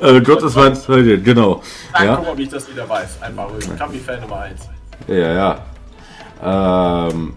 äh, 0.00 0.20
Gott 0.24 0.42
ist 0.42 0.56
mein 0.56 0.74
genau. 1.22 1.62
Na, 1.92 2.04
Ja, 2.04 2.16
guck 2.16 2.36
wie 2.36 2.42
ich 2.42 2.48
das 2.48 2.68
wieder 2.70 2.88
weiß. 2.88 3.22
Einfach 3.22 3.50
ruhig. 3.52 3.64
Kapi-Fan 3.78 4.20
Nummer 4.22 4.40
1. 4.40 4.68
ja, 5.08 5.14
ja. 6.42 7.08
Ähm, 7.08 7.34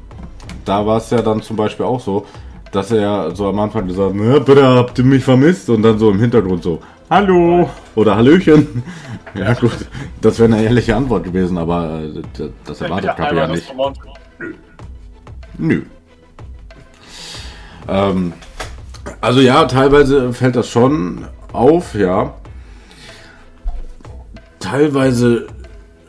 da 0.66 0.86
war 0.86 0.98
es 0.98 1.10
ja 1.10 1.22
dann 1.22 1.42
zum 1.42 1.56
Beispiel 1.58 1.86
auch 1.86 2.00
so, 2.00 2.26
dass 2.72 2.92
er 2.92 3.36
so 3.36 3.48
am 3.50 3.60
Anfang 3.60 3.86
gesagt 3.88 4.10
hat, 4.10 4.16
"Na, 4.16 4.40
bitte 4.40 4.66
habt 4.66 4.98
ihr 4.98 5.04
mich 5.06 5.24
vermisst? 5.24 5.70
Und 5.70 5.84
dann 5.84 6.00
so 6.00 6.10
im 6.10 6.20
Hintergrund 6.20 6.64
so, 6.64 6.80
Hallo 7.14 7.70
oder 7.94 8.16
Hallöchen. 8.16 8.82
Ja 9.36 9.54
gut, 9.54 9.88
das 10.22 10.38
wäre 10.40 10.52
eine 10.54 10.64
ehrliche 10.64 10.96
Antwort 10.96 11.24
gewesen, 11.24 11.58
aber 11.60 12.02
äh, 12.04 12.22
das- 12.66 12.82
erwartet 12.82 13.16
Kapi 13.16 13.36
ja 13.36 13.48
nicht. 13.48 13.74
Nö. 14.40 14.54
Nö. 15.58 15.82
Ähm, 17.88 18.34
also 19.22 19.42
ja, 19.42 19.66
teilweise 19.66 20.34
fällt 20.34 20.56
das 20.56 20.70
schon 20.70 21.26
auf, 21.52 21.94
ja. 21.96 22.34
Teilweise 24.60 25.48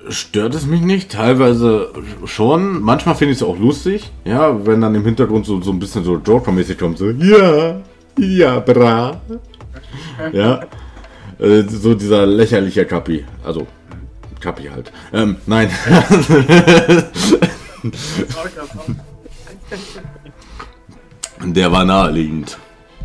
stört 0.08 0.54
es 0.54 0.66
mich 0.66 0.80
nicht, 0.82 1.12
teilweise 1.12 1.92
schon. 2.26 2.82
Manchmal 2.82 3.14
finde 3.14 3.32
ich 3.32 3.38
es 3.38 3.42
auch 3.42 3.58
lustig, 3.58 4.10
ja, 4.24 4.66
wenn 4.66 4.80
dann 4.82 4.94
im 4.94 5.04
Hintergrund 5.04 5.44
so, 5.46 5.60
so 5.62 5.70
ein 5.70 5.78
bisschen 5.78 6.04
so 6.04 6.16
Joker-mäßig 6.16 6.78
kommt, 6.78 6.96
so, 6.98 7.10
ja, 7.10 7.76
ja, 8.18 8.60
bra. 8.60 9.20
Ja, 10.32 10.60
äh, 11.44 11.64
so 11.68 11.94
dieser 11.94 12.26
lächerliche 12.26 12.84
Kapi, 12.84 13.24
also 13.44 13.66
Kapi 14.40 14.64
halt. 14.64 14.92
Ähm, 15.12 15.36
nein. 15.46 15.70
Der 21.44 21.70
war 21.70 21.84
naheliegend. 21.84 22.58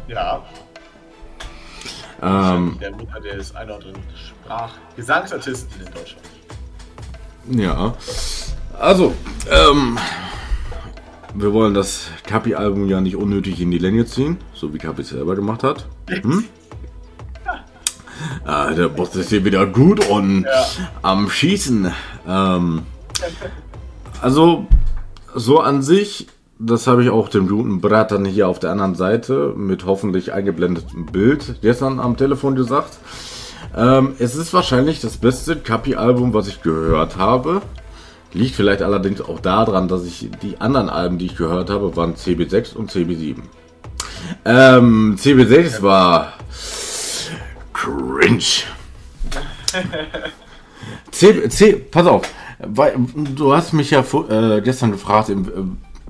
Ja, 0.08 0.42
Ähm, 2.22 2.78
der 2.82 2.92
Mutter 2.92 3.20
des 3.22 3.56
ein 3.56 3.66
oder 3.68 3.76
anderen 3.76 4.04
Sprachgesangsartisten 4.16 5.86
in 5.86 5.94
Deutschland. 5.94 6.28
ja. 7.50 7.96
Also, 8.78 9.14
ähm, 9.50 9.98
wir 11.34 11.54
wollen 11.54 11.74
das 11.74 12.08
Kapi-Album 12.26 12.88
ja 12.88 13.00
nicht 13.02 13.16
unnötig 13.16 13.62
in 13.62 13.72
die 13.72 13.78
Länge 13.78 14.06
ziehen, 14.06 14.38
so 14.54 14.74
wie 14.74 14.78
Kapi 14.78 15.02
es 15.04 15.10
selber 15.10 15.36
gemacht 15.36 15.64
hat. 15.64 15.88
Hm? 16.10 16.46
Ah, 18.46 18.72
der 18.74 18.90
Boss 18.90 19.16
ist 19.16 19.30
hier 19.30 19.46
wieder 19.46 19.66
gut 19.66 20.06
und 20.10 20.44
Ja. 20.44 20.66
am 21.02 21.30
Schießen. 21.30 21.92
Ähm, 22.28 22.82
also, 24.22 24.66
so 25.36 25.60
an 25.60 25.82
sich, 25.82 26.28
das 26.58 26.88
habe 26.88 27.04
ich 27.04 27.10
auch 27.10 27.30
dem 27.30 27.48
guten 27.48 27.80
Bratan 27.82 28.26
hier 28.26 28.48
auf 28.48 28.60
der 28.60 28.72
anderen 28.72 28.96
Seite 28.96 29.54
mit 29.56 29.86
hoffentlich 29.86 30.34
eingeblendetem 30.34 31.06
Bild 31.06 31.56
gestern 31.62 32.00
am 32.00 32.18
Telefon 32.18 32.56
gesagt. 32.56 32.98
Ähm, 33.78 34.14
es 34.20 34.36
ist 34.36 34.54
wahrscheinlich 34.54 35.00
das 35.00 35.18
beste 35.18 35.56
Kapi-Album, 35.56 36.34
was 36.34 36.48
ich 36.48 36.62
gehört 36.62 37.18
habe. 37.18 37.62
Liegt 38.34 38.56
vielleicht 38.56 38.82
allerdings 38.82 39.22
auch 39.22 39.40
daran, 39.40 39.88
dass 39.88 40.06
ich 40.06 40.30
die 40.42 40.60
anderen 40.60 40.90
Alben, 40.90 41.18
die 41.18 41.28
ich 41.28 41.36
gehört 41.38 41.70
habe, 41.70 41.96
waren 41.96 42.16
CB6 42.16 42.76
und 42.76 42.92
CB7. 42.92 43.38
Ähm, 44.46 45.16
CB6 45.18 45.82
war 45.82 46.34
cringe. 47.80 48.64
C, 51.12 51.50
C, 51.50 51.74
pass 51.74 52.06
auf, 52.08 52.28
weil, 52.60 52.96
du 53.16 53.54
hast 53.54 53.74
mich 53.74 53.92
ja 53.92 54.02
äh, 54.02 54.62
gestern 54.62 54.92
gefragt, 54.92 55.30
äh, 55.30 55.36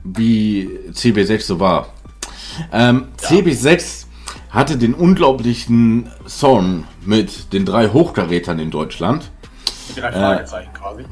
wie 0.03 0.69
CB6 0.91 1.41
so 1.41 1.59
war. 1.59 1.89
Ähm, 2.71 3.07
CB6 3.17 4.05
hatte 4.49 4.77
den 4.77 4.93
unglaublichen 4.93 6.09
Song 6.27 6.85
mit 7.05 7.53
den 7.53 7.65
drei 7.65 7.89
Hochkarätern 7.89 8.59
in 8.59 8.71
Deutschland. 8.71 9.31
Die 9.89 9.99
drei 9.99 10.11
Fragezeichen 10.11 10.73
quasi. 10.73 11.05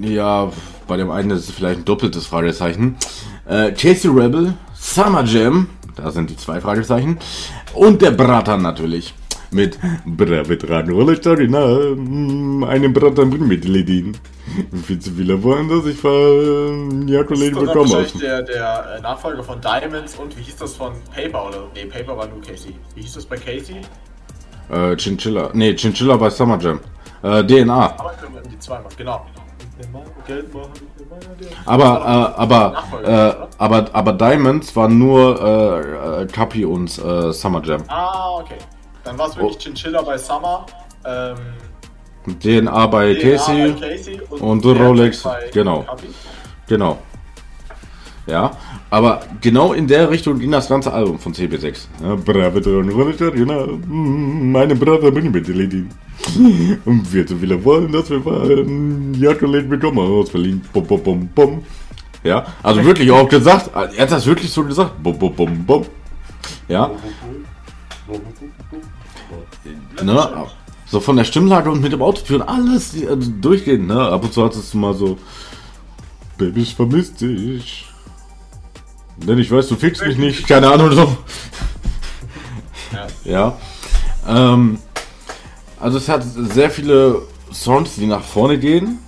Ja, 0.00 0.50
bei 0.86 0.96
dem 0.96 1.10
einen 1.10 1.30
ist 1.30 1.48
es 1.48 1.54
vielleicht 1.54 1.80
ein 1.80 1.84
doppeltes 1.84 2.26
Fragezeichen. 2.26 2.96
Äh, 3.46 3.72
Casey 3.72 4.10
Rebel, 4.10 4.54
Summer 4.74 5.24
Jam, 5.24 5.70
da 5.96 6.10
sind 6.10 6.30
die 6.30 6.36
zwei 6.36 6.60
Fragezeichen. 6.60 7.18
Und 7.74 8.02
der 8.02 8.10
Bratan 8.10 8.62
natürlich. 8.62 9.14
Mit 9.50 9.78
Bravetragen 10.04 10.92
Rollerstagina, 10.92 11.64
einem 12.68 12.92
Bratan 12.92 13.30
mit 13.48 13.64
Ledin. 13.64 14.16
Viel 14.84 14.98
zu 14.98 15.10
viele 15.12 15.42
wollen, 15.42 15.68
dass 15.68 15.86
ich 15.86 15.96
von 15.96 17.08
Jakolin 17.08 17.54
Das 17.54 17.62
ist 17.62 17.72
bekomme. 17.72 18.06
der, 18.20 18.42
der 18.42 18.96
äh, 18.98 19.00
Nachfolger 19.00 19.42
von 19.42 19.60
Diamonds 19.60 20.16
und 20.16 20.36
wie 20.36 20.42
hieß 20.42 20.56
das 20.56 20.74
von 20.74 20.92
Paper 21.14 21.48
oder? 21.48 21.62
Nee, 21.74 21.86
Paper 21.86 22.16
war 22.16 22.26
nur 22.26 22.40
Casey. 22.42 22.74
Wie 22.94 23.00
hieß 23.02 23.14
das 23.14 23.24
bei 23.24 23.36
Casey? 23.36 23.80
Äh, 24.70 24.96
Chinchilla. 24.96 25.50
Nee, 25.54 25.74
Chinchilla 25.74 26.16
bei 26.16 26.28
Summer 26.28 26.58
Jam. 26.58 26.80
Äh, 27.22 27.42
DNA. 27.44 27.94
Aber 27.98 28.10
können 28.20 28.42
die 28.50 28.58
zweimal, 28.58 28.90
genau. 28.96 29.24
Aber, 31.64 31.84
äh, 31.84 32.40
aber, 32.40 32.74
äh, 33.04 33.34
aber, 33.58 33.86
aber 33.92 34.12
Diamonds 34.12 34.74
war 34.76 34.88
nur 34.88 35.40
äh, 35.40 36.22
äh, 36.22 36.26
Kapi 36.26 36.64
und 36.64 36.98
äh, 36.98 37.32
Summer 37.32 37.62
Jam. 37.64 37.82
Ah, 37.88 38.38
okay. 38.40 38.56
Dann 39.08 39.18
war 39.18 39.28
es 39.28 39.36
wirklich 39.36 39.56
Oh. 39.56 39.58
Chinchilla 39.58 40.02
bei 40.02 40.18
Summer, 40.18 40.66
ähm, 41.06 41.36
DNA 42.42 42.86
bei 42.88 43.14
DNA 43.14 43.22
Casey. 43.22 43.72
bei 43.72 43.88
Casey 43.96 44.20
und 44.38 44.62
Fairtrack 44.62 44.86
Rolex, 44.86 45.28
genau. 45.50 45.82
Kapi. 45.82 46.06
Genau. 46.66 46.98
Ja, 48.26 48.50
aber 48.90 49.20
genau 49.40 49.72
in 49.72 49.86
der 49.88 50.10
Richtung 50.10 50.38
ging 50.38 50.50
das 50.50 50.68
ganze 50.68 50.92
Album 50.92 51.18
von 51.18 51.32
CB6. 51.32 51.86
Ja, 52.02 52.16
brave 52.16 52.60
genau. 53.32 53.66
Mm, 53.86 54.52
Meine 54.52 54.74
Brother 54.76 55.10
bin 55.10 55.24
ich 55.24 55.32
mit 55.32 55.48
Lady. 55.48 55.86
Und 56.84 57.10
wir 57.10 57.26
zu 57.26 57.38
viele 57.38 57.64
wollen, 57.64 57.90
dass 57.90 58.10
wir 58.10 58.18
einen 58.26 59.14
Jakolet 59.14 59.70
bekommen 59.70 60.00
aus 60.00 60.28
Berlin. 60.28 60.60
Bum, 60.70 60.86
bum, 60.86 61.02
bum, 61.02 61.28
bum. 61.34 61.62
Ja, 62.22 62.44
also 62.62 62.84
wirklich 62.84 63.10
auch 63.10 63.26
gesagt, 63.26 63.70
er 63.74 64.02
hat 64.02 64.10
das 64.10 64.26
wirklich 64.26 64.50
so 64.52 64.62
gesagt. 64.64 65.02
Bum, 65.02 65.18
bum, 65.18 65.34
bum, 65.34 65.64
bum. 65.64 65.86
Ja, 66.68 66.90
ne, 70.02 70.46
so 70.86 71.00
von 71.00 71.16
der 71.16 71.24
Stimmlage 71.24 71.70
und 71.70 71.82
mit 71.82 71.92
dem 71.92 72.02
Autotune 72.02 72.48
alles 72.48 72.94
äh, 72.94 73.16
durchgehend, 73.16 73.88
ne? 73.88 74.00
Ab 74.00 74.24
und 74.24 74.32
zu 74.32 74.44
hattest 74.44 74.72
du 74.72 74.78
mal 74.78 74.94
so, 74.94 75.18
Baby, 76.38 76.62
ich 76.62 76.74
vermisse 76.74 77.12
dich. 77.14 77.86
Denn 79.16 79.38
ich 79.38 79.50
weiß, 79.50 79.66
du 79.68 79.76
fickst 79.76 80.04
mich 80.06 80.16
nicht, 80.16 80.46
keine 80.46 80.70
Ahnung 80.70 80.92
so. 80.92 81.16
Ja. 83.24 83.58
Ähm, 84.26 84.78
also 85.80 85.98
es 85.98 86.08
hat 86.08 86.22
sehr 86.24 86.70
viele 86.70 87.22
Songs, 87.52 87.96
die 87.96 88.06
nach 88.06 88.22
vorne 88.22 88.58
gehen. 88.58 88.98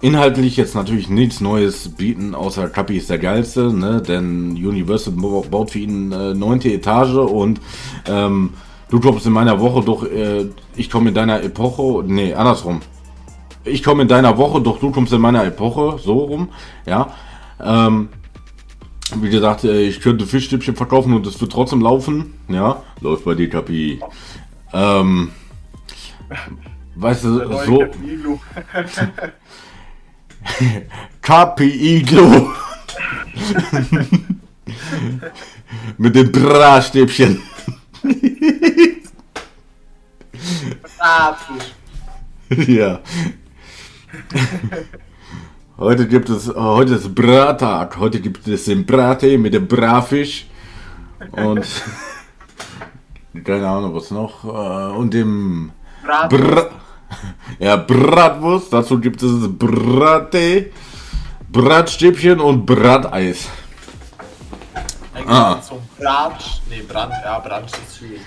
Inhaltlich 0.00 0.58
jetzt 0.58 0.74
natürlich 0.74 1.08
nichts 1.08 1.40
Neues 1.40 1.88
bieten, 1.88 2.34
außer 2.34 2.68
Kapi 2.68 2.98
ist 2.98 3.08
der 3.08 3.18
geilste, 3.18 3.72
ne? 3.72 4.02
Denn 4.02 4.50
Universal 4.50 5.14
bau- 5.14 5.46
baut 5.50 5.70
für 5.70 5.78
ihn 5.78 6.12
äh, 6.12 6.34
neunte 6.34 6.70
Etage 6.70 7.14
und 7.16 7.60
ähm, 8.06 8.50
du 8.88 9.00
kommst 9.00 9.26
in 9.26 9.32
meiner 9.32 9.58
Woche 9.60 9.82
doch, 9.84 10.04
äh, 10.04 10.46
ich 10.76 10.90
komme 10.90 11.08
in 11.08 11.14
deiner 11.14 11.42
Epoche, 11.42 12.04
nee, 12.06 12.34
andersrum. 12.34 12.80
Ich 13.64 13.82
komme 13.82 14.02
in 14.02 14.08
deiner 14.08 14.36
Woche, 14.36 14.60
doch 14.60 14.78
du 14.78 14.90
kommst 14.90 15.12
in 15.12 15.20
meiner 15.20 15.44
Epoche, 15.44 15.98
so 15.98 16.18
rum, 16.18 16.50
ja. 16.86 17.14
Ähm, 17.62 18.08
wie 19.16 19.30
gesagt, 19.30 19.64
äh, 19.64 19.82
ich 19.82 20.00
könnte 20.00 20.26
Fischstäbchen 20.26 20.76
verkaufen 20.76 21.14
und 21.14 21.26
es 21.26 21.40
wird 21.40 21.52
trotzdem 21.52 21.80
laufen, 21.80 22.34
ja. 22.48 22.82
Läuft 23.00 23.24
bei 23.24 23.34
dir, 23.34 23.48
Kapi. 23.48 24.00
Ähm, 24.72 25.30
weißt 26.96 27.24
du, 27.24 27.52
so. 27.64 27.84
KPI 31.22 32.02
Glow. 32.02 32.50
Mit 35.98 36.14
dem 36.14 36.32
Bra-Stäbchen. 36.32 37.42
Bratfisch. 40.98 41.74
ja. 42.68 43.00
Heute 45.78 46.06
gibt 46.06 46.28
es, 46.28 46.48
heute 46.54 46.94
ist 46.94 47.14
Brattag. 47.14 47.98
Heute 47.98 48.20
gibt 48.20 48.46
es 48.46 48.66
den 48.66 48.86
Brattee 48.86 49.36
mit 49.38 49.54
dem 49.54 49.66
Brafisch. 49.66 50.46
Und 51.32 51.66
keine 53.44 53.68
Ahnung, 53.68 53.94
was 53.94 54.10
noch. 54.10 54.44
äh, 54.44 54.96
Und 54.96 55.12
dem 55.14 55.72
Bratfisch. 56.04 56.40
Bra 56.40 56.70
ja, 57.58 57.76
Bratwurst. 57.76 58.72
Dazu 58.72 58.98
gibt 59.00 59.22
es 59.22 59.32
Brattee, 59.58 60.72
Bratstäbchen 61.50 62.40
und 62.40 62.66
Brateis. 62.66 63.48
Ah. 65.26 65.60
Zum 65.60 65.78
Brunch. 65.98 66.62
Nee, 66.68 66.82
Brunch. 66.82 67.14
Ja, 67.24 67.38
Brunch 67.38 67.72
ist 67.72 67.98
schwierig. 67.98 68.20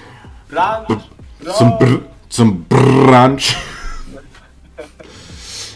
Brunch. 0.49 1.03
Zum, 1.55 1.77
Br 1.77 1.99
zum 2.29 2.65
Brunch. 2.65 3.55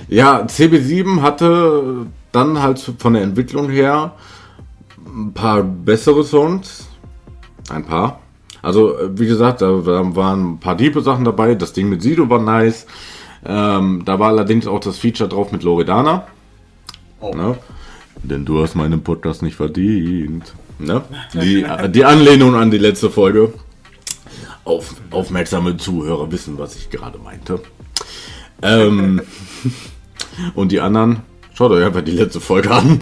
ja, 0.07 0.41
CB7 0.41 1.21
hatte 1.21 2.07
dann 2.31 2.61
halt 2.61 2.79
von 2.97 3.13
der 3.13 3.23
Entwicklung 3.23 3.69
her 3.69 4.13
ein 5.05 5.33
paar 5.33 5.63
bessere 5.63 6.23
Songs. 6.23 6.87
Ein 7.69 7.85
paar. 7.85 8.19
Also, 8.61 8.95
wie 9.13 9.27
gesagt, 9.27 9.61
da 9.61 9.71
da 9.71 10.15
waren 10.15 10.53
ein 10.53 10.59
paar 10.59 10.77
tiefe 10.77 11.01
Sachen 11.01 11.25
dabei. 11.25 11.55
Das 11.55 11.73
Ding 11.73 11.89
mit 11.89 12.01
Sido 12.01 12.29
war 12.29 12.39
nice. 12.39 12.85
Ähm, 13.43 14.03
da 14.05 14.19
war 14.19 14.29
allerdings 14.29 14.67
auch 14.67 14.79
das 14.79 14.99
Feature 14.99 15.29
drauf 15.29 15.51
mit 15.51 15.63
Loredana. 15.63 16.27
Oh. 17.19 17.33
Ne? 17.33 17.57
Denn 18.23 18.45
du 18.45 18.61
hast 18.61 18.75
meinen 18.75 19.01
Podcast 19.01 19.41
nicht 19.41 19.55
verdient. 19.55 20.53
Ne? 20.85 21.03
Die, 21.33 21.65
die 21.89 22.05
Anlehnung 22.05 22.55
an 22.55 22.71
die 22.71 22.77
letzte 22.77 23.09
Folge. 23.09 23.53
Auf, 24.63 24.95
aufmerksame 25.09 25.77
Zuhörer 25.77 26.31
wissen, 26.31 26.57
was 26.57 26.75
ich 26.75 26.89
gerade 26.89 27.17
meinte. 27.17 27.61
Ähm, 28.61 29.21
und 30.55 30.71
die 30.71 30.79
anderen, 30.79 31.21
schaut 31.53 31.71
euch 31.71 31.85
einfach 31.85 32.01
die 32.01 32.11
letzte 32.11 32.41
Folge 32.41 32.71
an. 32.71 32.99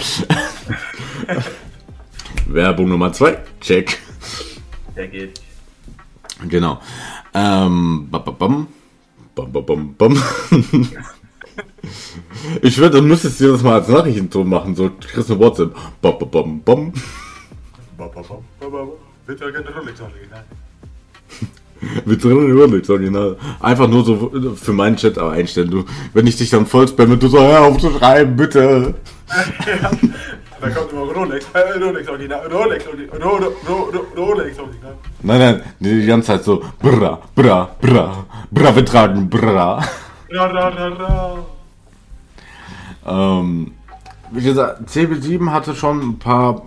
Werbung 2.47 2.89
Nummer 2.89 3.11
2, 3.13 3.37
check. 3.61 3.99
Der 4.95 5.07
geht. 5.07 5.39
Genau. 6.47 6.79
Ähm, 7.33 8.07
bam, 8.09 8.23
bam, 8.23 8.37
bam. 8.37 8.67
Bam, 9.35 9.51
bam, 9.51 9.65
bam, 9.65 9.95
bam. 9.95 10.23
Ich 12.61 12.77
würde, 12.77 13.01
du 13.01 13.07
müsstest 13.07 13.39
dir 13.39 13.51
das 13.51 13.63
mal 13.63 13.79
als 13.79 13.87
Nachrichtenton 13.87 14.47
machen, 14.47 14.75
so 14.75 14.89
du 14.89 15.07
kriegst 15.07 15.29
eine 15.29 15.39
WhatsApp. 15.39 15.75
Bam, 16.01 16.17
bam, 16.19 16.29
bam, 16.29 16.61
bam. 16.61 16.93
Bitte 22.05 22.29
keine 22.29 22.53
Rolex 22.53 22.89
original. 22.89 23.37
Einfach 23.59 23.87
nur 23.87 24.03
so 24.03 24.55
für 24.55 24.73
meinen 24.73 24.97
Chat 24.97 25.17
aber 25.17 25.31
einstellen. 25.31 25.71
Du, 25.71 25.85
wenn 26.13 26.27
ich 26.27 26.35
dich 26.35 26.49
dann 26.49 26.65
voll 26.65 26.87
spamme, 26.87 27.17
du 27.17 27.27
so, 27.27 27.39
hör 27.39 27.61
auf 27.61 27.77
zu 27.77 27.91
schreiben, 27.91 28.35
bitte. 28.35 28.95
ja. 29.81 29.91
Da 30.61 30.69
kommt 30.69 30.91
immer 30.91 31.03
Rolex. 31.03 31.45
Äh, 31.53 31.79
Rolex 31.81 32.09
original. 32.09 32.45
Rolex 32.51 32.85
original. 32.85 33.21
Ro, 33.21 33.37
Ro, 33.37 33.53
Ro, 33.67 33.89
Ro, 33.93 34.23
Rolex 34.23 34.59
original. 34.59 34.93
Nein, 35.21 35.39
nein, 35.39 35.61
die 35.79 36.05
ganze 36.05 36.27
Zeit 36.27 36.43
so, 36.43 36.61
bra, 36.81 37.21
bra, 37.33 37.75
bra, 37.79 38.25
bra, 38.51 38.75
wir 38.75 38.85
tragen 38.85 39.29
bra. 39.29 39.81
Ra, 40.29 40.45
ra, 40.45 40.67
ra, 40.67 40.87
ra. 40.87 41.37
Ähm, 43.39 43.71
wie 44.31 44.43
gesagt, 44.43 44.89
CB7 44.89 45.49
hatte 45.49 45.73
schon 45.73 46.01
ein 46.01 46.19
paar 46.19 46.61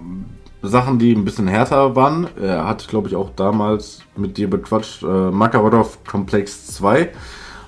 Sachen, 0.62 0.99
die 0.99 1.12
ein 1.12 1.25
bisschen 1.25 1.49
härter 1.49 1.97
waren. 1.97 2.28
Er 2.40 2.66
hat, 2.66 2.87
glaube 2.88 3.09
ich, 3.09 3.16
auch 3.16 3.31
damals 3.35 4.02
mit 4.17 4.36
dir 4.36 4.49
bequatscht, 4.49 5.02
äh, 5.02 5.06
Makarov 5.06 5.99
Komplex 6.04 6.67
2, 6.69 7.10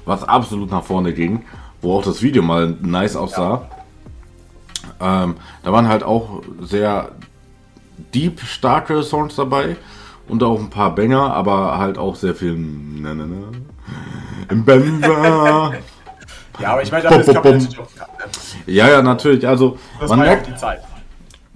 was 0.05 0.23
absolut 0.23 0.71
nach 0.71 0.85
vorne 0.85 1.13
ging, 1.13 1.45
wo 1.83 1.99
auch 1.99 2.05
das 2.05 2.23
Video 2.23 2.43
mal 2.43 2.77
nice 2.81 3.17
aussah. 3.17 3.69
Ähm, 5.01 5.35
da 5.63 5.73
waren 5.73 5.89
halt 5.89 6.05
auch 6.05 6.43
sehr 6.61 7.11
deep 8.15 8.41
starke 8.41 9.03
Songs 9.03 9.35
dabei 9.35 9.77
und 10.29 10.43
auch 10.43 10.61
ein 10.61 10.71
paar 10.71 10.95
Banger, 10.95 11.35
aber 11.35 11.79
halt 11.79 11.99
auch 11.99 12.15
sehr 12.15 12.35
viel 12.35 12.55
na, 12.57 13.13
na, 13.15 13.27
na. 13.27 13.59
im 14.51 14.65
Benzer. 14.65 15.73
Ja, 16.61 16.75
aber 16.75 16.83
ich 16.83 16.93
meine, 16.93 17.03
dafür 17.03 17.55
ist 17.57 17.77
ja, 18.67 18.89
ja, 18.89 19.03
natürlich. 19.03 19.45
Also 19.47 19.77
Das 19.99 20.09
man 20.09 20.21
ja 20.21 20.27
merkt, 20.27 20.47
die 20.47 20.55
Zeit. 20.55 20.83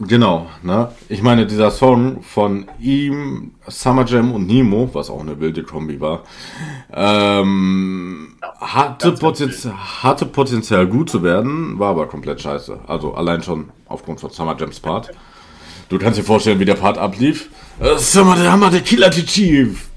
Genau, 0.01 0.47
ne? 0.63 0.93
Ich 1.09 1.23
meine, 1.23 1.45
dieser 1.45 1.73
Song 1.73 2.23
von 2.23 2.69
ihm, 2.79 3.55
Summer 3.67 4.05
Jam 4.07 4.33
und 4.33 4.47
Nemo, 4.47 4.89
was 4.93 5.11
auch 5.11 5.21
eine 5.21 5.41
wilde 5.41 5.65
Kombi 5.65 6.01
war, 6.01 6.23
ähm, 6.93 8.37
hatte, 8.61 9.09
ganz, 9.09 9.21
ganz 9.21 9.21
Potenzial, 9.21 9.75
hatte 10.03 10.27
Potenzial 10.27 10.87
gut 10.87 11.11
zu 11.11 11.25
werden, 11.25 11.81
war 11.81 11.91
aber 11.91 12.07
komplett 12.07 12.41
scheiße. 12.41 12.79
Also 12.87 13.15
allein 13.15 13.43
schon 13.43 13.71
aufgrund 13.87 14.21
von 14.21 14.31
Summer 14.31 14.57
Jams 14.57 14.79
Part. 14.79 15.11
Du 15.89 15.99
kannst 15.99 16.19
dir 16.19 16.25
vorstellen, 16.25 16.61
wie 16.61 16.65
der 16.65 16.75
Part 16.75 16.97
ablief. 16.97 17.51
Äh, 17.81 17.99
Summer 17.99 18.37
der 18.37 18.53
Hammer, 18.53 18.71
der 18.71 18.83
Killer, 18.83 19.11
die 19.11 19.27
Chief. 19.27 19.89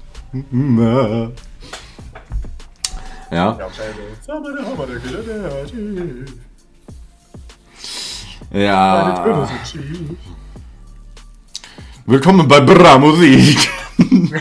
Ja. 3.30 3.56
Ja, 3.56 3.56
Ja. 8.52 9.48
Willkommen 12.06 12.46
bei 12.48 12.60
Bra 12.60 12.98
Musik. 12.98 13.56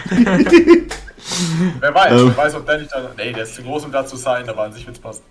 Wer 1.79 1.93
weiß, 1.95 2.11
Ähm. 2.21 2.27
wer 2.35 2.37
weiß, 2.37 2.55
ob 2.55 2.65
der 2.65 2.79
nicht 2.79 2.91
da. 2.91 3.09
Nee, 3.17 3.31
der 3.31 3.43
ist 3.43 3.55
zu 3.55 3.61
groß, 3.63 3.85
um 3.85 3.91
da 3.91 4.05
zu 4.05 4.17
sein, 4.17 4.47
aber 4.49 4.63
an 4.63 4.73
sich 4.73 4.85
wird's 4.85 4.99
passen. 4.99 5.21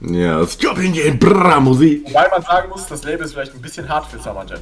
Ja, 0.00 0.46
Scorpion 0.46 0.94
in 0.94 1.18
Bra 1.18 1.58
Musik. 1.60 2.04
Wobei 2.08 2.28
man 2.30 2.42
sagen 2.42 2.68
muss, 2.68 2.86
das 2.86 3.02
Label 3.04 3.24
ist 3.26 3.32
vielleicht 3.32 3.54
ein 3.54 3.60
bisschen 3.60 3.88
hart 3.88 4.06
für 4.06 4.18
Summer 4.18 4.44
Jam. 4.48 4.60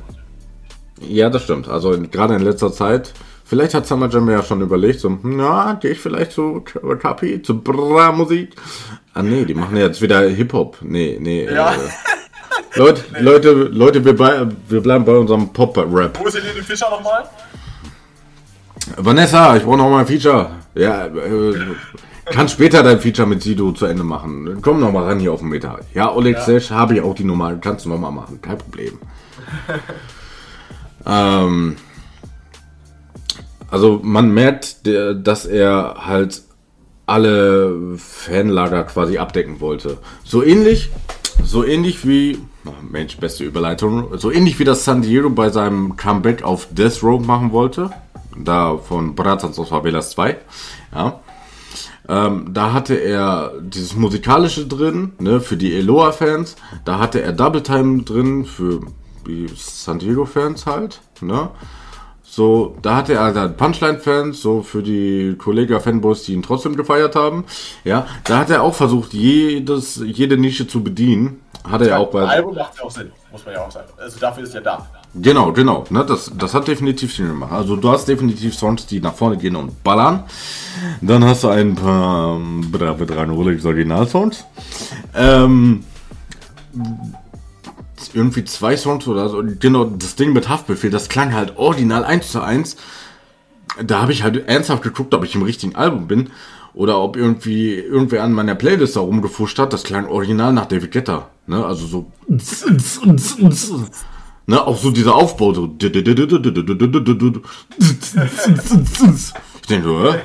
Ja, 1.00 1.28
das 1.28 1.42
stimmt. 1.42 1.68
Also 1.68 1.92
in- 1.92 2.10
gerade 2.10 2.34
in 2.36 2.42
letzter 2.42 2.72
Zeit, 2.72 3.12
vielleicht 3.44 3.74
hat 3.74 3.86
Summer 3.86 4.08
Jam 4.08 4.30
ja 4.30 4.42
schon 4.42 4.62
überlegt, 4.62 5.00
so, 5.00 5.18
na, 5.22 5.74
gehe 5.74 5.90
ich 5.90 6.00
vielleicht 6.00 6.32
zu 6.32 6.62
Kapi, 7.00 7.42
zu 7.42 7.60
Bra 7.60 8.12
Musik. 8.12 8.54
Ah 9.12 9.22
nee, 9.22 9.44
die 9.44 9.54
machen 9.54 9.76
jetzt 9.76 10.00
wieder 10.00 10.20
Hip-Hop. 10.22 10.78
Nee, 10.80 11.18
nee. 11.20 11.44
Ja. 11.52 11.74
Äh, 11.74 11.76
Leute, 12.76 13.02
Leute, 13.20 13.52
Leute, 13.52 14.04
wir, 14.04 14.16
bei, 14.16 14.46
wir 14.68 14.80
bleiben 14.80 15.04
bei 15.04 15.16
unserem 15.16 15.52
Pop-Rap. 15.52 16.18
Wo 16.18 16.26
ist 16.26 16.36
Helene 16.36 16.62
Fischer 16.62 16.90
nochmal? 16.90 17.24
Vanessa, 18.96 19.56
ich 19.56 19.64
brauche 19.64 19.78
noch 19.78 19.90
mal 19.90 20.00
ein 20.00 20.06
Feature. 20.06 20.50
Ja, 20.74 21.06
äh, 21.06 21.54
kannst 22.26 22.54
später 22.54 22.82
dein 22.82 23.00
Feature 23.00 23.26
mit 23.26 23.42
Sido 23.42 23.72
zu 23.72 23.86
Ende 23.86 24.04
machen. 24.04 24.58
Komm 24.62 24.80
noch 24.80 24.92
mal 24.92 25.04
ran 25.04 25.18
hier 25.18 25.32
auf 25.32 25.40
den 25.40 25.48
Meter. 25.48 25.80
Ja, 25.94 26.12
Oleg 26.12 26.36
Ja. 26.36 26.42
Sesh 26.42 26.70
habe 26.70 26.94
ich 26.94 27.00
auch 27.00 27.14
die 27.14 27.24
Nummer. 27.24 27.54
Kannst 27.56 27.86
du 27.86 27.88
noch 27.88 27.98
mal 27.98 28.10
machen. 28.10 28.40
Kein 28.42 28.58
Problem. 28.58 28.98
ähm, 31.06 31.76
also 33.70 34.00
man 34.02 34.32
merkt, 34.32 34.86
dass 34.86 35.46
er 35.46 35.96
halt 36.06 36.42
alle 37.06 37.96
Fanlager 37.96 38.84
quasi 38.84 39.18
abdecken 39.18 39.60
wollte. 39.60 39.98
So 40.24 40.42
ähnlich, 40.42 40.90
so 41.44 41.64
ähnlich 41.64 42.06
wie, 42.06 42.38
Mensch, 42.88 43.16
beste 43.18 43.44
Überleitung, 43.44 44.16
so 44.18 44.30
ähnlich 44.30 44.58
wie 44.58 44.64
das 44.64 44.84
San 44.84 45.02
Diego 45.02 45.30
bei 45.30 45.50
seinem 45.50 45.96
Comeback 45.96 46.42
auf 46.42 46.68
Death 46.70 47.02
Row 47.02 47.24
machen 47.24 47.52
wollte. 47.52 47.90
Da 48.36 48.76
von 48.76 49.14
Brazans 49.14 49.58
aus 49.58 49.70
Favelas 49.70 50.10
2. 50.10 50.36
Ja. 50.94 51.20
Ähm, 52.08 52.50
da 52.52 52.72
hatte 52.72 52.94
er 52.94 53.52
dieses 53.60 53.96
Musikalische 53.96 54.66
drin, 54.66 55.12
ne, 55.18 55.40
für 55.40 55.56
die 55.56 55.74
Eloa-Fans. 55.74 56.56
Da 56.84 56.98
hatte 56.98 57.20
er 57.22 57.32
Double 57.32 57.62
Time 57.62 58.02
drin 58.02 58.44
für 58.44 58.80
die 59.26 59.48
San 59.56 59.98
Diego-Fans 59.98 60.66
halt, 60.66 61.00
ne. 61.20 61.50
So, 62.36 62.76
da 62.82 62.96
hatte 62.96 63.14
er 63.14 63.34
halt 63.34 63.56
Punchline-Fans, 63.56 64.42
so 64.42 64.60
für 64.60 64.82
die 64.82 65.36
Kollega-Fanboys, 65.38 66.24
die 66.24 66.34
ihn 66.34 66.42
trotzdem 66.42 66.76
gefeiert 66.76 67.16
haben. 67.16 67.44
Ja, 67.82 68.06
da 68.24 68.40
hat 68.40 68.50
er 68.50 68.62
auch 68.62 68.74
versucht, 68.74 69.14
jedes, 69.14 70.02
jede 70.04 70.36
Nische 70.36 70.68
zu 70.68 70.84
bedienen. 70.84 71.40
Hat 71.70 71.80
er 71.80 71.88
ja 71.88 71.98
auch 71.98 72.10
bei. 72.10 72.22
Album 72.22 72.54
macht 72.54 72.76
ja 72.78 72.84
auch 72.84 72.90
Sinn, 72.90 73.10
muss 73.32 73.44
man 73.44 73.54
ja 73.54 73.64
auch 73.64 73.70
sagen. 73.70 73.88
Also 73.98 74.18
dafür 74.18 74.44
ist 74.44 74.54
ja 74.54 74.60
da. 74.60 74.86
Genau, 75.14 75.52
genau. 75.52 75.84
Ne, 75.90 76.04
das, 76.04 76.30
das 76.36 76.54
hat 76.54 76.68
definitiv 76.68 77.14
Sinn 77.14 77.28
gemacht. 77.28 77.52
Also 77.52 77.76
du 77.76 77.90
hast 77.90 78.06
definitiv 78.06 78.54
Songs, 78.54 78.86
die 78.86 79.00
nach 79.00 79.14
vorne 79.14 79.36
gehen 79.36 79.56
und 79.56 79.82
ballern. 79.82 80.24
Dann 81.00 81.24
hast 81.24 81.44
du 81.44 81.48
ein 81.48 81.74
paar 81.74 82.36
ähm, 82.36 82.70
brave 82.70 83.06
Rolex 83.30 83.64
Original-Songs. 83.64 84.44
Ähm, 85.14 85.84
irgendwie 88.12 88.44
zwei 88.44 88.76
Songs 88.76 89.06
oder 89.06 89.28
so. 89.28 89.42
Genau, 89.58 89.84
das 89.84 90.16
Ding 90.16 90.32
mit 90.32 90.48
Haftbefehl, 90.48 90.90
das 90.90 91.08
klang 91.08 91.34
halt 91.34 91.56
original 91.56 92.04
eins 92.04 92.32
zu 92.32 92.40
eins. 92.40 92.76
Da 93.82 94.00
habe 94.00 94.12
ich 94.12 94.22
halt 94.22 94.48
ernsthaft 94.48 94.82
geguckt, 94.82 95.12
ob 95.14 95.24
ich 95.24 95.34
im 95.34 95.42
richtigen 95.42 95.76
Album 95.76 96.06
bin. 96.06 96.30
Oder 96.76 97.00
ob 97.00 97.16
irgendwie 97.16 97.74
irgendwer 97.74 98.22
an 98.22 98.32
meiner 98.32 98.54
Playlist 98.54 98.96
da 98.96 99.00
rumgefuscht 99.00 99.58
hat, 99.58 99.72
das 99.72 99.82
klang 99.82 100.06
original 100.06 100.52
nach 100.52 100.66
David 100.66 100.92
Guetta. 100.92 101.30
Ne? 101.46 101.64
Also 101.64 101.86
so. 101.86 102.12
Ne? 104.46 104.62
Auch 104.64 104.76
so 104.76 104.90
dieser 104.90 105.14
Aufbau. 105.14 105.54
So. 105.54 105.74
Ich 109.62 109.68
denke 109.68 109.88
so, 109.88 110.02
hä? 110.04 110.18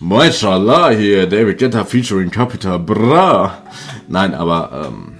Mashallah 0.00 0.90
hier, 0.90 1.26
David 1.26 1.58
Guetta 1.58 1.84
featuring 1.84 2.30
Capital 2.30 2.78
Bra. 2.78 3.62
Nein, 4.08 4.34
aber 4.34 4.86
ähm, 4.86 5.14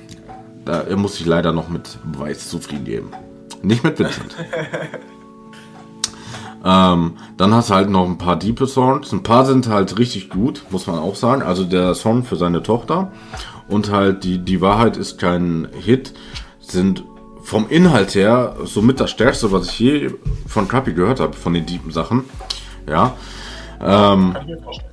da 0.67 0.85
muss 0.95 1.19
ich 1.19 1.27
leider 1.27 1.53
noch 1.53 1.71
mit 1.71 1.99
Beweis 2.13 2.51
zufrieden 2.51 2.85
geben. 2.85 3.11
Nicht 3.63 3.83
mit 3.83 3.99
Vincent. 3.99 4.37
Ähm, 6.69 7.13
dann 7.37 7.55
hast 7.55 7.71
du 7.71 7.75
halt 7.75 7.91
noch 7.91 8.05
ein 8.05 8.19
paar 8.19 8.37
diepe 8.37 8.67
Songs. 8.67 9.13
Ein 9.13 9.23
paar 9.23 9.47
sind 9.47 9.69
halt 9.69 9.99
richtig 10.01 10.31
gut, 10.31 10.65
muss 10.71 10.89
man 10.89 10.99
auch 10.99 11.15
sagen. 11.15 11.43
Also 11.43 11.63
der 11.63 11.95
Song 11.95 12.25
für 12.25 12.35
seine 12.35 12.61
Tochter 12.61 13.13
und 13.69 13.93
halt 13.93 14.25
die, 14.25 14.39
die 14.39 14.61
Wahrheit 14.61 14.97
ist 14.97 15.21
kein 15.21 15.69
Hit, 15.85 16.13
sind 16.59 17.05
vom 17.41 17.69
Inhalt 17.69 18.17
her 18.17 18.57
somit 18.65 18.99
das 18.99 19.13
stärkste, 19.13 19.53
was 19.53 19.69
ich 19.69 19.79
je 19.79 20.11
von 20.49 20.67
Crappy 20.67 20.93
gehört 20.93 21.21
habe, 21.21 21.35
von 21.35 21.55
den 21.55 21.67
tiefen 21.67 21.93
Sachen. 21.93 22.25
Ja. 22.89 23.15
Ähm, 23.81 24.33
Kann 24.33 24.43
ich 24.43 24.49
mir 24.49 24.63
vorstellen. 24.63 24.91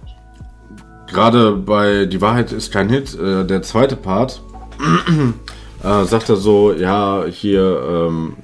gerade 1.07 1.51
bei 1.53 2.05
Die 2.05 2.21
Wahrheit 2.21 2.51
ist 2.51 2.71
kein 2.71 2.89
Hit, 2.89 3.17
äh, 3.19 3.45
der 3.45 3.63
zweite 3.63 3.95
Part, 3.95 4.43
äh, 5.83 6.03
sagt 6.03 6.29
er 6.29 6.35
so, 6.35 6.71
ja, 6.71 7.23
hier, 7.25 7.81
ähm, 8.07 8.35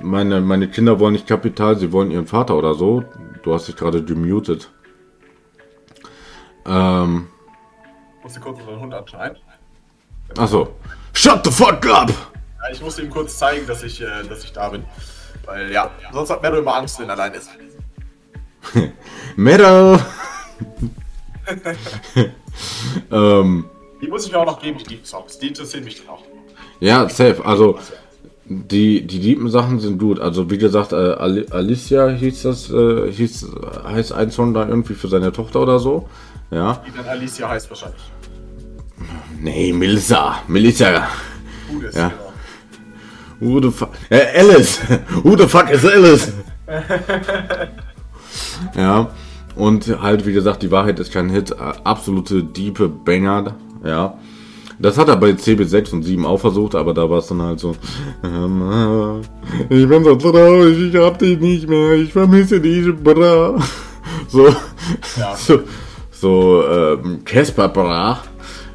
meine, 0.00 0.40
meine 0.40 0.68
Kinder 0.68 0.98
wollen 1.00 1.12
nicht 1.14 1.26
Kapital, 1.26 1.78
sie 1.78 1.92
wollen 1.92 2.10
ihren 2.10 2.26
Vater 2.26 2.56
oder 2.56 2.74
so. 2.74 3.04
Du 3.42 3.54
hast 3.54 3.68
dich 3.68 3.76
gerade 3.76 4.02
demuted. 4.02 4.70
Ähm, 6.66 7.28
Musste 8.22 8.40
kurz 8.40 8.58
unseren 8.60 8.80
Hund 8.80 8.94
anschneiden. 8.94 9.38
achso. 10.36 10.68
Shut 11.14 11.44
the 11.44 11.50
fuck 11.50 11.86
up! 11.86 12.10
Ja, 12.62 12.70
ich 12.72 12.80
musste 12.82 13.02
ihm 13.02 13.10
kurz 13.10 13.38
zeigen, 13.38 13.66
dass 13.66 13.82
ich, 13.82 14.00
äh, 14.02 14.22
dass 14.28 14.44
ich 14.44 14.52
da 14.52 14.68
bin. 14.68 14.84
Weil 15.46 15.72
ja, 15.72 15.90
sonst 16.12 16.30
hat 16.30 16.42
Mero 16.42 16.58
immer 16.58 16.74
Angst, 16.76 16.98
wenn 17.00 17.08
er 17.08 17.14
allein 17.14 17.32
ist. 17.32 17.50
Meadow! 19.36 19.98
ähm, 23.10 23.64
Die 24.02 24.08
muss 24.08 24.26
ich 24.26 24.32
mir 24.32 24.38
auch 24.38 24.46
noch 24.46 24.60
geben, 24.60 24.78
die 24.88 25.00
Songs. 25.02 25.38
Die 25.38 25.48
interessieren 25.48 25.84
mich 25.84 26.00
dann 26.04 26.10
auch. 26.14 26.22
ja, 26.80 27.08
safe. 27.08 27.42
Also, 27.44 27.78
die, 28.48 29.06
die 29.06 29.20
tiefen 29.20 29.50
Sachen 29.50 29.78
sind 29.80 29.98
gut. 29.98 30.20
Also, 30.20 30.50
wie 30.50 30.58
gesagt, 30.58 30.92
äh, 30.92 30.96
Ali- 30.96 31.46
Alicia 31.50 32.08
hieß 32.08 32.42
das, 32.42 32.70
äh, 32.70 33.10
hieß, 33.12 33.46
heißt 33.84 34.12
ein 34.12 34.30
Song 34.30 34.54
da 34.54 34.66
irgendwie 34.68 34.94
für 34.94 35.08
seine 35.08 35.32
Tochter 35.32 35.60
oder 35.60 35.78
so. 35.78 36.08
Ja. 36.50 36.82
Die 36.86 36.96
dann 36.96 37.06
Alicia 37.06 37.48
heißt 37.48 37.68
wahrscheinlich. 37.70 38.00
Nee, 39.40 39.72
Melissa. 39.72 40.36
Melissa. 40.48 41.06
Gutes, 41.70 41.94
Ja. 41.94 42.08
genau. 42.08 42.24
Who 43.40 43.60
the 43.62 43.70
fuck? 43.70 43.90
Äh, 44.10 44.40
Alice! 44.40 44.80
Who 45.22 45.36
the 45.36 45.46
fuck 45.46 45.70
is 45.70 45.84
Alice? 45.84 46.32
ja. 48.76 49.10
Und 49.54 50.00
halt, 50.02 50.26
wie 50.26 50.32
gesagt, 50.32 50.62
die 50.62 50.70
Wahrheit 50.70 50.98
ist 51.00 51.12
kein 51.12 51.30
Hit. 51.30 51.54
Absolute 51.84 52.42
diepe 52.44 52.88
Banger. 52.88 53.54
Ja. 53.84 54.18
Das 54.80 54.96
hat 54.96 55.08
er 55.08 55.16
bei 55.16 55.30
CB6 55.30 55.92
und 55.92 56.02
7 56.04 56.24
auch 56.24 56.38
versucht, 56.38 56.74
aber 56.76 56.94
da 56.94 57.08
war 57.10 57.18
es 57.18 57.26
dann 57.26 57.42
halt 57.42 57.58
so. 57.58 57.74
ähm, 58.22 59.22
äh, 59.70 59.74
Ich 59.74 59.88
bin 59.88 60.04
so 60.04 60.14
traurig, 60.14 60.94
ich 60.94 61.00
hab 61.00 61.18
dich 61.18 61.38
nicht 61.40 61.68
mehr, 61.68 61.94
ich 61.94 62.12
vermisse 62.12 62.60
dich, 62.60 62.86
bra. 63.02 63.56
So. 64.28 64.48
Ja. 65.16 65.34
So, 65.36 65.60
so 66.10 66.64
ähm, 66.68 67.24
Casper 67.24 67.68
bra. 67.68 68.22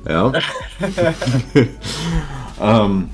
Ja. 0.08 0.32
ähm, 2.62 3.10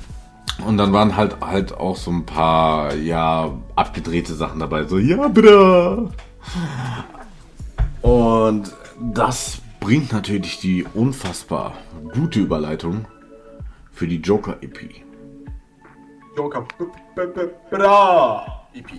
und 0.66 0.76
dann 0.76 0.92
waren 0.92 1.16
halt 1.16 1.36
halt 1.40 1.72
auch 1.72 1.96
so 1.96 2.10
ein 2.10 2.26
paar, 2.26 2.94
ja, 2.94 3.50
abgedrehte 3.76 4.34
Sachen 4.34 4.60
dabei. 4.60 4.84
So, 4.84 4.98
ja, 4.98 5.28
bra. 5.28 6.10
Und 8.02 8.72
das 9.12 9.58
bringt 9.80 10.12
natürlich 10.12 10.60
die 10.60 10.84
unfassbar 10.94 11.74
gute 12.12 12.40
Überleitung 12.40 13.06
für 13.92 14.06
die 14.06 14.18
Joker 14.20 14.56
E 14.60 14.66
EP. 14.66 14.78
Joker. 16.36 16.66
Bra. 17.70 18.66
EP. 18.74 18.90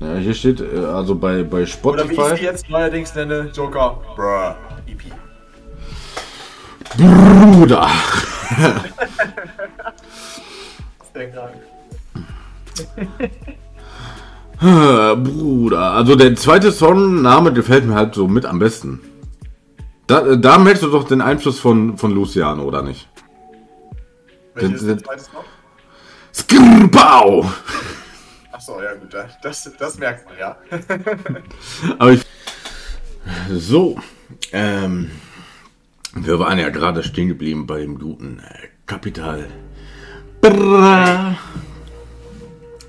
Ja, 0.00 0.16
hier 0.16 0.34
steht, 0.34 0.60
äh, 0.60 0.78
also 0.78 1.14
bei, 1.14 1.42
bei 1.42 1.64
Oder 1.82 2.08
wie 2.08 2.12
ich 2.14 2.18
sie 2.18 2.24
Spotify. 2.24 2.44
jetzt 2.44 2.68
neuerdings 2.70 3.14
nenne, 3.14 3.50
Joker. 3.54 4.00
Bra. 4.16 4.56
EP. 4.86 5.02
Bruder! 6.96 7.88
Bruder. 15.16 15.80
Also 15.92 16.14
der 16.14 16.36
zweite 16.36 16.70
Songname 16.70 17.52
gefällt 17.52 17.84
mir 17.84 17.94
halt 17.94 18.14
so 18.14 18.28
mit 18.28 18.46
am 18.46 18.58
besten. 18.58 19.00
Da, 20.06 20.36
da 20.36 20.58
merkst 20.58 20.82
du 20.82 20.90
doch 20.90 21.04
den 21.04 21.20
Einfluss 21.20 21.58
von, 21.60 21.96
von 21.96 22.10
Luciano, 22.12 22.64
oder 22.64 22.82
nicht? 22.82 23.08
Welches 24.54 24.80
Den- 24.84 24.98
den- 24.98 25.04
noch? 25.06 25.44
Skrbau! 26.34 27.50
Achso, 28.52 28.80
ja 28.82 28.94
gut, 28.94 29.14
das, 29.42 29.70
das 29.78 29.98
merkt 29.98 30.26
man, 30.26 30.38
ja. 30.38 30.56
Aber 31.98 32.12
ich. 32.12 32.22
So. 33.50 33.96
Ähm. 34.52 35.10
Wir 36.14 36.38
waren 36.38 36.58
ja 36.58 36.68
gerade 36.68 37.02
stehen 37.02 37.28
geblieben 37.28 37.66
bei 37.66 37.80
dem 37.80 37.98
guten 37.98 38.38
äh, 38.40 38.68
Kapital. 38.86 39.46
Bra. 40.42 41.36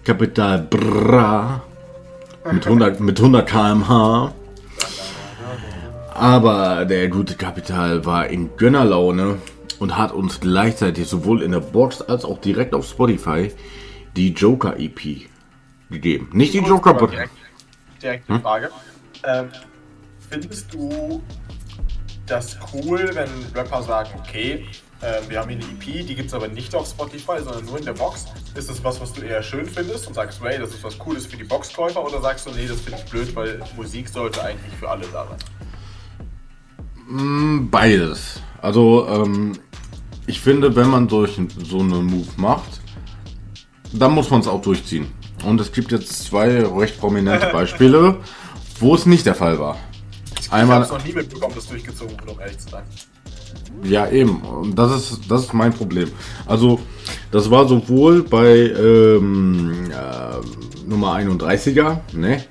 Kapital 0.04 0.64
Bra. 0.64 1.62
Mit 2.52 2.66
100, 2.68 3.00
mit 3.00 3.18
100 3.20 3.48
km/h. 3.50 4.34
Aber 6.16 6.86
der 6.86 7.08
gute 7.10 7.36
Kapital 7.36 8.06
war 8.06 8.28
in 8.28 8.56
Gönnerlaune 8.56 9.40
und 9.80 9.98
hat 9.98 10.12
uns 10.12 10.40
gleichzeitig 10.40 11.08
sowohl 11.08 11.42
in 11.42 11.52
der 11.52 11.60
Box 11.60 12.02
als 12.02 12.24
auch 12.24 12.40
direkt 12.40 12.76
auf 12.76 12.88
Spotify 12.88 13.52
die 14.16 14.32
Joker 14.32 14.80
EP 14.80 15.28
gegeben. 15.90 16.30
Nicht 16.34 16.54
die 16.54 16.60
Joker, 16.60 16.92
aber 16.92 17.08
direkt, 17.08 17.32
direkt 18.02 18.30
die 18.30 18.40
Frage. 18.40 18.70
Ähm, 19.26 19.50
findest 20.30 20.72
du 20.72 21.22
das 22.28 22.58
cool, 22.74 23.10
wenn 23.14 23.30
Rapper 23.56 23.82
sagen, 23.82 24.12
okay, 24.20 24.68
ähm, 25.02 25.24
wir 25.30 25.40
haben 25.40 25.50
hier 25.50 25.58
eine 25.58 25.68
EP, 25.74 26.08
die 26.08 26.16
gibt 26.16 26.28
es 26.28 26.34
aber 26.34 26.48
nicht 26.48 26.76
auf 26.76 26.88
Spotify, 26.88 27.40
sondern 27.44 27.66
nur 27.66 27.80
in 27.80 27.86
der 27.86 27.94
Box. 27.94 28.26
Ist 28.56 28.70
das 28.70 28.84
was, 28.84 29.02
was 29.02 29.14
du 29.14 29.22
eher 29.22 29.42
schön 29.42 29.66
findest 29.66 30.08
und 30.08 30.14
sagst, 30.14 30.42
hey, 30.44 30.60
das 30.60 30.70
ist 30.70 30.84
was 30.84 30.98
Cooles 31.00 31.26
für 31.26 31.38
die 31.38 31.44
Boxkäufer? 31.44 32.04
Oder 32.04 32.22
sagst 32.22 32.46
du, 32.46 32.52
nee, 32.52 32.68
das 32.68 32.80
finde 32.82 33.00
ich 33.04 33.12
blöd, 33.12 33.36
weil 33.36 33.60
Musik 33.76 34.08
sollte 34.08 34.44
eigentlich 34.44 34.74
für 34.80 34.90
alle 34.90 35.06
da 35.08 35.28
sein? 35.28 35.40
Beides. 37.70 38.42
Also, 38.62 39.08
ähm, 39.08 39.54
ich 40.26 40.40
finde, 40.40 40.76
wenn 40.76 40.90
man 40.90 41.10
solch, 41.10 41.40
so 41.64 41.80
einen 41.80 42.06
Move 42.06 42.28
macht, 42.38 42.82
dann 43.92 44.14
muss 44.14 44.30
man 44.30 44.40
es 44.40 44.48
auch 44.48 44.62
durchziehen. 44.62 45.08
Und 45.46 45.60
es 45.62 45.72
gibt 45.72 45.92
jetzt 45.92 46.24
zwei 46.26 46.66
recht 46.66 47.00
prominente 47.00 47.48
Beispiele, 47.52 48.18
wo 48.80 48.96
es 48.96 49.06
nicht 49.06 49.26
der 49.26 49.36
Fall 49.36 49.60
war. 49.60 49.78
Ich 50.40 50.52
Einmal, 50.52 50.76
habe 50.78 50.86
es 50.86 50.92
noch 50.92 51.06
nie 51.06 51.14
mitbekommen, 51.14 51.54
dass 51.56 51.68
durchgezogen 51.68 52.20
wurde, 52.20 52.32
um 52.32 52.40
ehrlich 52.40 52.58
zu 52.58 52.70
sein. 52.70 52.84
ja 53.84 54.10
eben, 54.10 54.42
und 54.42 54.76
das 54.76 55.12
ist, 55.12 55.22
das 55.30 55.42
ist 55.42 55.54
mein 55.54 55.74
Problem. 55.74 56.10
Also, 56.46 56.80
das 57.32 57.52
war 57.52 57.68
sowohl 57.68 58.24
bei 58.24 58.48
ähm, 58.48 59.92
äh, 59.92 60.88
Nummer 60.90 61.16
31er, 61.16 62.00
ne? 62.14 62.44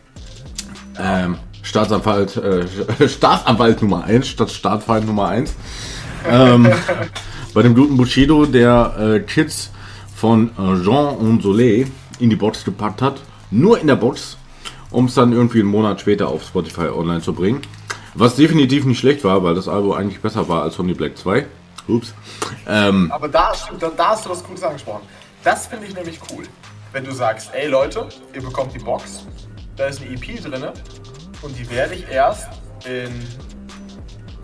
Ähm, 0.99 1.37
Staatsanwalt, 1.63 2.37
äh, 2.37 3.09
Staatsanwalt 3.09 3.83
Nummer 3.83 4.05
1 4.05 4.29
statt 4.29 4.51
Staatsfeind 4.51 5.07
Nummer 5.07 5.29
1. 5.29 5.55
Ähm, 6.29 6.71
bei 7.55 7.63
dem 7.63 7.75
guten 7.75 7.97
Bushido, 7.97 8.47
der 8.47 8.97
äh, 8.99 9.21
Kids 9.21 9.71
von 10.15 10.51
äh, 10.51 10.83
Jean 10.85 11.17
und 11.17 11.43
Soleil 11.43 11.87
in 12.19 12.31
die 12.31 12.37
Box 12.37 12.65
gepackt 12.65 13.03
hat. 13.03 13.21
Nur 13.51 13.81
in 13.81 13.87
der 13.87 13.97
Box, 13.97 14.37
um 14.91 15.07
es 15.07 15.15
dann 15.15 15.33
irgendwie 15.33 15.61
einen 15.61 15.69
Monat 15.69 16.01
später 16.01 16.29
auf 16.29 16.45
Spotify 16.45 16.89
online 16.89 17.21
zu 17.21 17.33
bringen. 17.33 17.63
Was 18.15 18.37
definitiv 18.37 18.85
nicht 18.85 18.99
schlecht 18.99 19.25
war, 19.25 19.43
weil 19.43 19.55
das 19.55 19.69
Album 19.69 19.93
eigentlich 19.93 20.21
besser 20.21 20.49
war 20.49 20.63
als 20.63 20.79
Honey 20.79 20.95
Black 20.95 21.17
2. 21.17 21.47
Ups. 21.89 22.15
Ähm, 22.69 23.11
Aber 23.11 23.29
da, 23.29 23.53
stimmt, 23.55 23.83
da, 23.83 24.09
hast 24.11 24.27
du 24.27 24.31
was 24.31 24.45
Cooles 24.45 24.63
angesprochen. 24.63 25.03
Das 25.43 25.67
finde 25.67 25.87
ich 25.87 25.95
nämlich 25.95 26.21
cool. 26.31 26.45
Wenn 26.93 27.05
du 27.05 27.13
sagst, 27.13 27.51
ey 27.55 27.69
Leute, 27.69 28.07
ihr 28.35 28.43
bekommt 28.43 28.75
die 28.75 28.79
Box, 28.79 29.27
da 29.77 29.87
ist 29.87 30.01
eine 30.01 30.11
EP 30.11 30.43
drin 30.43 30.63
und 31.43 31.59
die 31.59 31.69
werde 31.71 31.95
ich 31.95 32.09
erst 32.09 32.49
in 32.87 33.27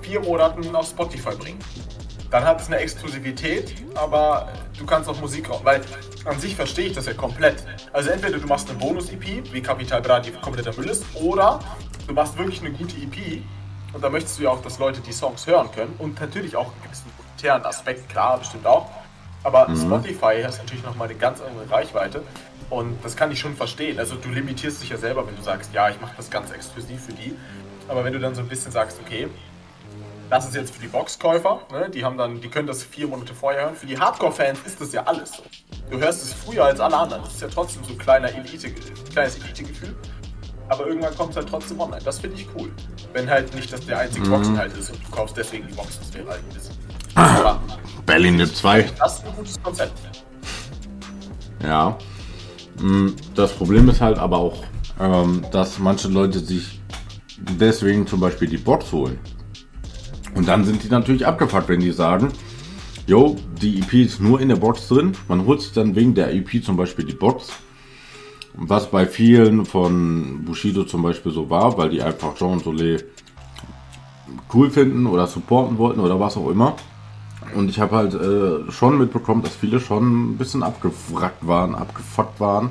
vier 0.03 0.21
Monaten 0.21 0.75
auf 0.75 0.89
Spotify 0.89 1.35
bringen. 1.35 1.59
Dann 2.31 2.45
hat 2.45 2.61
es 2.61 2.67
eine 2.67 2.77
Exklusivität, 2.77 3.75
aber 3.95 4.49
du 4.79 4.85
kannst 4.85 5.09
auch 5.09 5.19
Musik 5.21 5.49
raus. 5.49 5.61
Weil 5.63 5.81
an 6.25 6.39
sich 6.39 6.55
verstehe 6.55 6.89
ich 6.89 6.93
das 6.93 7.07
ja 7.07 7.15
komplett. 7.15 7.65
Also 7.93 8.11
entweder 8.11 8.39
du 8.39 8.47
machst 8.47 8.69
eine 8.69 8.79
Bonus-EP, 8.79 9.53
wie 9.53 9.63
Capital 9.63 10.03
Bra, 10.03 10.21
die 10.21 10.31
kompletter 10.33 10.75
Müll 10.77 10.91
ist, 10.91 11.05
oder 11.15 11.61
du 12.07 12.13
machst 12.13 12.37
wirklich 12.37 12.61
eine 12.61 12.73
gute 12.73 12.97
EP 12.97 13.43
Und 13.93 14.05
da 14.05 14.11
möchtest 14.11 14.39
du 14.39 14.45
ja 14.45 14.51
auch, 14.51 14.63
dass 14.63 14.79
Leute 14.79 15.01
die 15.01 15.13
Songs 15.13 15.47
hören 15.47 15.71
können 15.73 15.95
und 15.99 16.21
natürlich 16.21 16.57
auch 16.57 16.73
einen 16.73 16.83
gewissen 16.83 17.11
monetären 17.17 17.65
Aspekt, 17.65 18.09
klar, 18.09 18.39
bestimmt 18.39 18.67
auch. 18.67 18.91
Aber 19.45 19.69
Spotify 19.75 20.43
hat 20.43 20.59
natürlich 20.59 20.85
nochmal 20.85 21.09
eine 21.09 21.17
ganz 21.17 21.41
andere 21.41 21.71
Reichweite 21.71 22.23
und 22.71 23.03
das 23.03 23.17
kann 23.17 23.31
ich 23.31 23.39
schon 23.39 23.57
verstehen. 23.57 23.99
Also 23.99 24.17
du 24.17 24.29
limitierst 24.29 24.83
dich 24.83 24.91
ja 24.91 24.99
selber, 24.99 25.27
wenn 25.27 25.37
du 25.37 25.43
sagst, 25.43 25.73
ja, 25.73 25.89
ich 25.89 26.01
mache 26.01 26.15
das 26.17 26.31
ganz 26.31 26.51
exklusiv 26.51 27.07
für 27.07 27.13
die. 27.13 27.35
Aber 27.89 28.05
wenn 28.05 28.13
du 28.13 28.21
dann 28.21 28.35
so 28.35 28.43
ein 28.43 28.49
bisschen 28.49 28.71
sagst, 28.73 28.99
okay, 29.05 29.29
das 30.29 30.47
ist 30.47 30.55
jetzt 30.55 30.75
für 30.75 30.81
die 30.81 30.89
Boxkäufer, 30.89 31.61
ne? 31.73 31.89
die 31.89 32.05
haben 32.05 32.19
dann, 32.19 32.41
die 32.41 32.49
können 32.49 32.67
das 32.67 32.83
vier 32.83 33.07
Monate 33.09 33.35
vorher 33.35 33.63
hören. 33.63 33.77
Für 33.77 33.87
die 33.87 33.99
Hardcore-Fans 33.99 34.59
ist 34.67 34.81
das 34.81 34.93
ja 34.93 35.05
alles 35.05 35.33
so. 35.33 35.43
Du 35.91 35.99
hörst 35.99 36.23
es 36.23 36.35
früher 36.35 36.65
als 36.65 36.81
alle 36.81 36.97
anderen. 36.97 37.23
Das 37.23 37.35
ist 37.35 37.41
ja 37.41 37.49
trotzdem 37.49 37.83
so 37.85 37.93
ein 37.93 37.99
kleiner 37.99 38.29
Elite, 38.35 38.71
kleines 39.11 39.39
Elite-Gefühl. 39.39 39.97
Aber 40.69 40.87
irgendwann 40.87 41.15
kommt 41.17 41.31
es 41.31 41.37
halt 41.37 41.49
trotzdem 41.49 41.81
online. 41.81 42.03
Das 42.05 42.19
finde 42.19 42.37
ich 42.37 42.47
cool. 42.55 42.71
Wenn 43.15 43.29
halt 43.31 43.55
nicht 43.55 43.73
das 43.73 43.87
der 43.87 44.01
einzige 44.01 44.29
Boxinhalt 44.29 44.77
ist 44.77 44.91
und 44.91 45.03
du 45.03 45.11
kaufst 45.11 45.35
deswegen 45.35 45.67
die 45.67 45.73
Box, 45.73 45.99
das 45.99 46.13
wäre 46.13 46.29
halt 46.29 46.43
ein 46.47 46.55
bisschen. 46.55 46.77
Aber 47.15 47.61
Berlin 48.05 48.37
Nip 48.37 48.55
2. 48.55 48.83
das 48.99 49.19
ist 49.19 49.27
ein 49.27 49.35
gutes 49.35 49.63
Konzept. 49.63 49.99
Ja. 51.63 51.97
Mm, 52.81 53.09
Das 53.35 53.53
Problem 53.53 53.89
ist 53.89 54.01
halt 54.01 54.19
aber 54.19 54.39
auch, 54.39 54.65
ähm, 55.01 55.43
dass 55.53 55.79
manche 55.79 56.09
Leute 56.09 56.39
sich 56.41 56.81
deswegen 57.39 58.07
zum 58.07 58.21
Beispiel 58.21 58.49
die 58.49 58.57
Box 58.59 58.93
holen. 58.93 59.19
Und 60.35 60.47
dann 60.49 60.65
sind 60.65 60.83
die 60.83 60.89
natürlich 60.89 61.27
abgefuckt, 61.27 61.69
wenn 61.69 61.81
die 61.81 61.93
sagen, 61.93 62.33
jo, 63.07 63.37
die 63.61 63.79
EP 63.81 63.93
ist 63.95 64.21
nur 64.21 64.41
in 64.41 64.49
der 64.49 64.57
Box 64.57 64.89
drin. 64.89 65.13
Man 65.29 65.47
holt 65.47 65.63
sich 65.63 65.73
dann 65.73 65.97
wegen 65.97 66.15
der 66.15 66.33
EP 66.35 66.63
zum 66.63 66.77
Beispiel 66.77 67.05
die 67.05 67.15
Box. 67.15 67.49
Was 68.55 68.91
bei 68.91 69.07
vielen 69.07 69.65
von 69.65 70.45
Bushido 70.45 70.85
zum 70.85 71.03
Beispiel 71.03 71.33
so 71.33 71.49
war, 71.49 71.79
weil 71.79 71.91
die 71.91 72.03
einfach 72.03 72.35
Jean 72.35 72.61
Solé 72.61 73.03
cool 74.53 74.71
finden 74.71 75.07
oder 75.07 75.27
supporten 75.27 75.79
wollten 75.79 76.01
oder 76.01 76.19
was 76.19 76.37
auch 76.37 76.51
immer. 76.51 76.77
Und 77.55 77.71
ich 77.71 77.81
habe 77.81 77.97
halt 77.97 78.15
äh, 78.15 78.71
schon 78.71 78.99
mitbekommen, 78.99 79.43
dass 79.43 79.55
viele 79.55 79.81
schon 79.81 80.33
ein 80.33 80.39
bisschen 80.39 80.63
abgewrackt 80.63 81.47
waren, 81.47 81.75
abgefuckt 81.75 82.41
waren, 82.41 82.71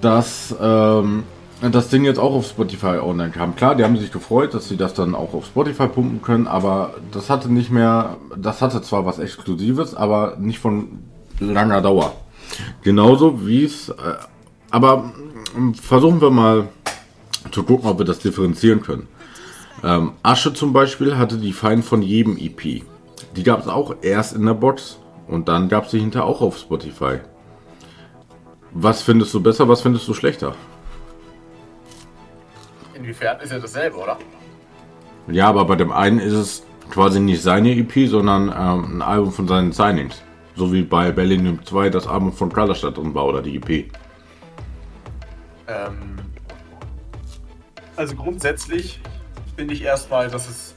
dass 0.00 0.54
ähm, 0.60 1.24
das 1.70 1.88
Ding 1.88 2.04
jetzt 2.04 2.18
auch 2.18 2.34
auf 2.34 2.46
Spotify 2.46 2.98
online 2.98 3.30
kam. 3.30 3.54
Klar, 3.54 3.76
die 3.76 3.84
haben 3.84 3.96
sich 3.96 4.10
gefreut, 4.10 4.52
dass 4.54 4.68
sie 4.68 4.76
das 4.76 4.94
dann 4.94 5.14
auch 5.14 5.32
auf 5.32 5.46
Spotify 5.46 5.86
pumpen 5.86 6.20
können, 6.20 6.48
aber 6.48 6.94
das 7.12 7.30
hatte 7.30 7.52
nicht 7.52 7.70
mehr, 7.70 8.16
das 8.36 8.62
hatte 8.62 8.82
zwar 8.82 9.06
was 9.06 9.18
Exklusives, 9.18 9.94
aber 9.94 10.36
nicht 10.38 10.58
von 10.58 10.88
langer 11.38 11.80
Dauer. 11.80 12.14
Genauso 12.82 13.46
wie 13.46 13.64
es, 13.64 13.90
äh, 13.90 13.94
aber 14.70 15.12
ähm, 15.56 15.74
versuchen 15.74 16.20
wir 16.20 16.30
mal 16.30 16.68
zu 17.50 17.62
gucken, 17.62 17.88
ob 17.88 17.98
wir 17.98 18.06
das 18.06 18.18
differenzieren 18.18 18.82
können. 18.82 19.06
Ähm, 19.84 20.12
Asche 20.22 20.54
zum 20.54 20.72
Beispiel 20.72 21.16
hatte 21.16 21.38
die 21.38 21.52
Fein 21.52 21.82
von 21.82 22.02
jedem 22.02 22.36
EP. 22.36 22.82
Die 23.36 23.42
gab 23.42 23.60
es 23.60 23.68
auch 23.68 23.96
erst 24.02 24.34
in 24.34 24.44
der 24.44 24.54
Box 24.54 24.98
und 25.26 25.48
dann 25.48 25.68
gab 25.68 25.86
es 25.86 25.92
sie 25.92 26.00
hinterher 26.00 26.26
auch 26.26 26.40
auf 26.40 26.58
Spotify. 26.58 27.20
Was 28.72 29.02
findest 29.02 29.32
du 29.34 29.42
besser, 29.42 29.68
was 29.68 29.82
findest 29.82 30.06
du 30.08 30.14
schlechter? 30.14 30.54
Inwiefern 32.94 33.40
ist 33.40 33.52
ja 33.52 33.58
dasselbe, 33.58 33.96
oder? 33.96 34.18
Ja, 35.28 35.48
aber 35.48 35.64
bei 35.64 35.76
dem 35.76 35.92
einen 35.92 36.18
ist 36.18 36.32
es 36.32 36.62
quasi 36.90 37.20
nicht 37.20 37.42
seine 37.42 37.76
EP, 37.76 38.08
sondern 38.08 38.48
ähm, 38.48 38.96
ein 38.96 39.02
Album 39.02 39.32
von 39.32 39.48
seinen 39.48 39.72
Signings. 39.72 40.22
So 40.54 40.72
wie 40.72 40.82
bei 40.82 41.10
Berlin 41.10 41.58
2 41.64 41.88
das 41.88 42.06
Album 42.06 42.32
von 42.32 42.52
Kallerstadt 42.52 42.98
drin 42.98 43.14
war 43.14 43.26
oder 43.26 43.40
die 43.40 43.56
EP. 43.56 43.90
Ähm, 45.68 46.16
also 47.96 48.14
grundsätzlich 48.16 49.00
finde 49.56 49.74
ich 49.74 49.82
erstmal, 49.82 50.28
dass 50.28 50.48
es, 50.48 50.74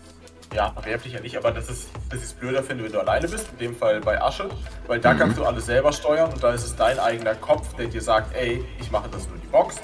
ja, 0.56 0.72
verwerflich 0.72 1.13
ja 1.13 1.20
nicht, 1.20 1.38
aber 1.38 1.52
dass, 1.52 1.70
es, 1.70 1.88
dass 2.10 2.20
ich 2.20 2.26
es 2.26 2.34
blöder 2.34 2.63
finde, 2.63 2.86
wenn 2.86 2.91
du 2.91 3.00
alleine 3.00 3.28
bist, 3.28 3.50
in 3.52 3.58
dem 3.58 3.76
Fall 3.76 4.00
bei 4.00 4.22
Asche, 4.22 4.50
weil 4.88 5.00
da 5.00 5.13
kannst 5.13 5.38
du 5.38 5.46
alles 5.46 5.65
selber 5.65 5.91
steuern 5.91 6.32
und 6.32 6.41
da 6.41 6.54
ist 6.54 6.63
es 6.63 6.76
dein 6.76 6.98
eigener 6.98 7.36
Kopf, 7.36 7.74
der 7.76 7.88
dir 7.88 8.02
sagt, 8.02 8.36
ey, 8.36 8.63
ich 8.80 8.89
mache 8.89 9.10
das 9.10 9.28
nur 9.28 9.38
die 9.38 9.48
Box 9.48 9.76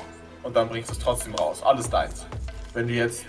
und 0.43 0.55
dann 0.55 0.69
bringst 0.69 0.89
du 0.89 0.93
es 0.93 0.99
trotzdem 0.99 1.35
raus. 1.35 1.61
Alles 1.61 1.89
deins. 1.89 2.25
Wenn 2.73 2.87
du 2.87 2.93
jetzt 2.93 3.25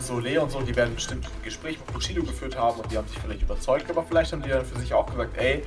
Solé 0.00 0.38
und 0.38 0.50
so, 0.50 0.60
die 0.60 0.74
werden 0.76 0.94
bestimmt 0.94 1.24
ein 1.24 1.44
Gespräch 1.44 1.78
mit 1.78 1.92
Bushido 1.92 2.22
geführt 2.22 2.58
haben 2.58 2.80
und 2.80 2.90
die 2.92 2.98
haben 2.98 3.08
sich 3.08 3.18
vielleicht 3.18 3.42
überzeugt, 3.42 3.88
aber 3.88 4.02
vielleicht 4.02 4.32
haben 4.32 4.42
die 4.42 4.50
dann 4.50 4.64
für 4.64 4.78
sich 4.78 4.92
auch 4.92 5.06
gesagt, 5.06 5.36
ey, 5.38 5.62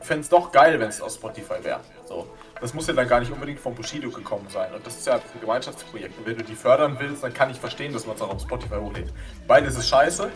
fände 0.00 0.22
es 0.22 0.28
doch 0.28 0.52
geil, 0.52 0.78
wenn 0.80 0.88
es 0.88 1.00
aus 1.00 1.14
Spotify 1.14 1.62
wäre. 1.62 1.80
So. 2.06 2.26
Das 2.60 2.74
muss 2.74 2.86
ja 2.86 2.92
dann 2.92 3.08
gar 3.08 3.20
nicht 3.20 3.30
unbedingt 3.30 3.60
von 3.60 3.74
Bushido 3.74 4.10
gekommen 4.10 4.46
sein. 4.48 4.72
Und 4.74 4.86
das 4.86 4.96
ist 4.96 5.06
ja 5.06 5.14
ein 5.14 5.40
Gemeinschaftsprojekt. 5.40 6.18
Und 6.18 6.26
wenn 6.26 6.36
du 6.36 6.44
die 6.44 6.54
fördern 6.54 6.96
willst, 6.98 7.22
dann 7.22 7.32
kann 7.32 7.50
ich 7.50 7.58
verstehen, 7.58 7.92
dass 7.92 8.06
man 8.06 8.16
es 8.16 8.22
auch 8.22 8.30
auf 8.30 8.40
Spotify 8.42 8.76
hochlädt. 8.76 9.12
Beides 9.46 9.76
ist 9.76 9.88
scheiße, 9.88 10.28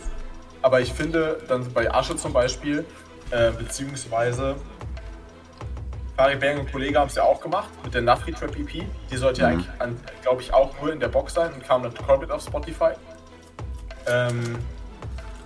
aber 0.62 0.80
ich 0.80 0.92
finde 0.92 1.38
dann 1.48 1.72
bei 1.72 1.92
Asche 1.92 2.16
zum 2.16 2.32
Beispiel, 2.32 2.84
äh, 3.30 3.50
beziehungsweise 3.50 4.56
Farid 6.16 6.40
Bang 6.40 6.60
und 6.60 6.70
Kollege 6.70 6.98
haben 6.98 7.08
es 7.08 7.14
ja 7.14 7.24
auch 7.24 7.40
gemacht 7.40 7.70
mit 7.82 7.94
der 7.94 8.02
Nafri 8.02 8.32
Trap 8.32 8.56
EP. 8.56 8.86
Die 9.10 9.16
sollte 9.16 9.40
ja 9.40 9.48
eigentlich, 9.48 9.66
glaube 10.22 10.42
ich, 10.42 10.52
auch 10.52 10.70
nur 10.80 10.92
in 10.92 11.00
der 11.00 11.08
Box 11.08 11.34
sein 11.34 11.52
und 11.52 11.64
kam 11.64 11.82
dann 11.82 11.94
komplett 11.94 12.30
auf 12.30 12.42
Spotify. 12.42 12.90
Ähm, 14.06 14.58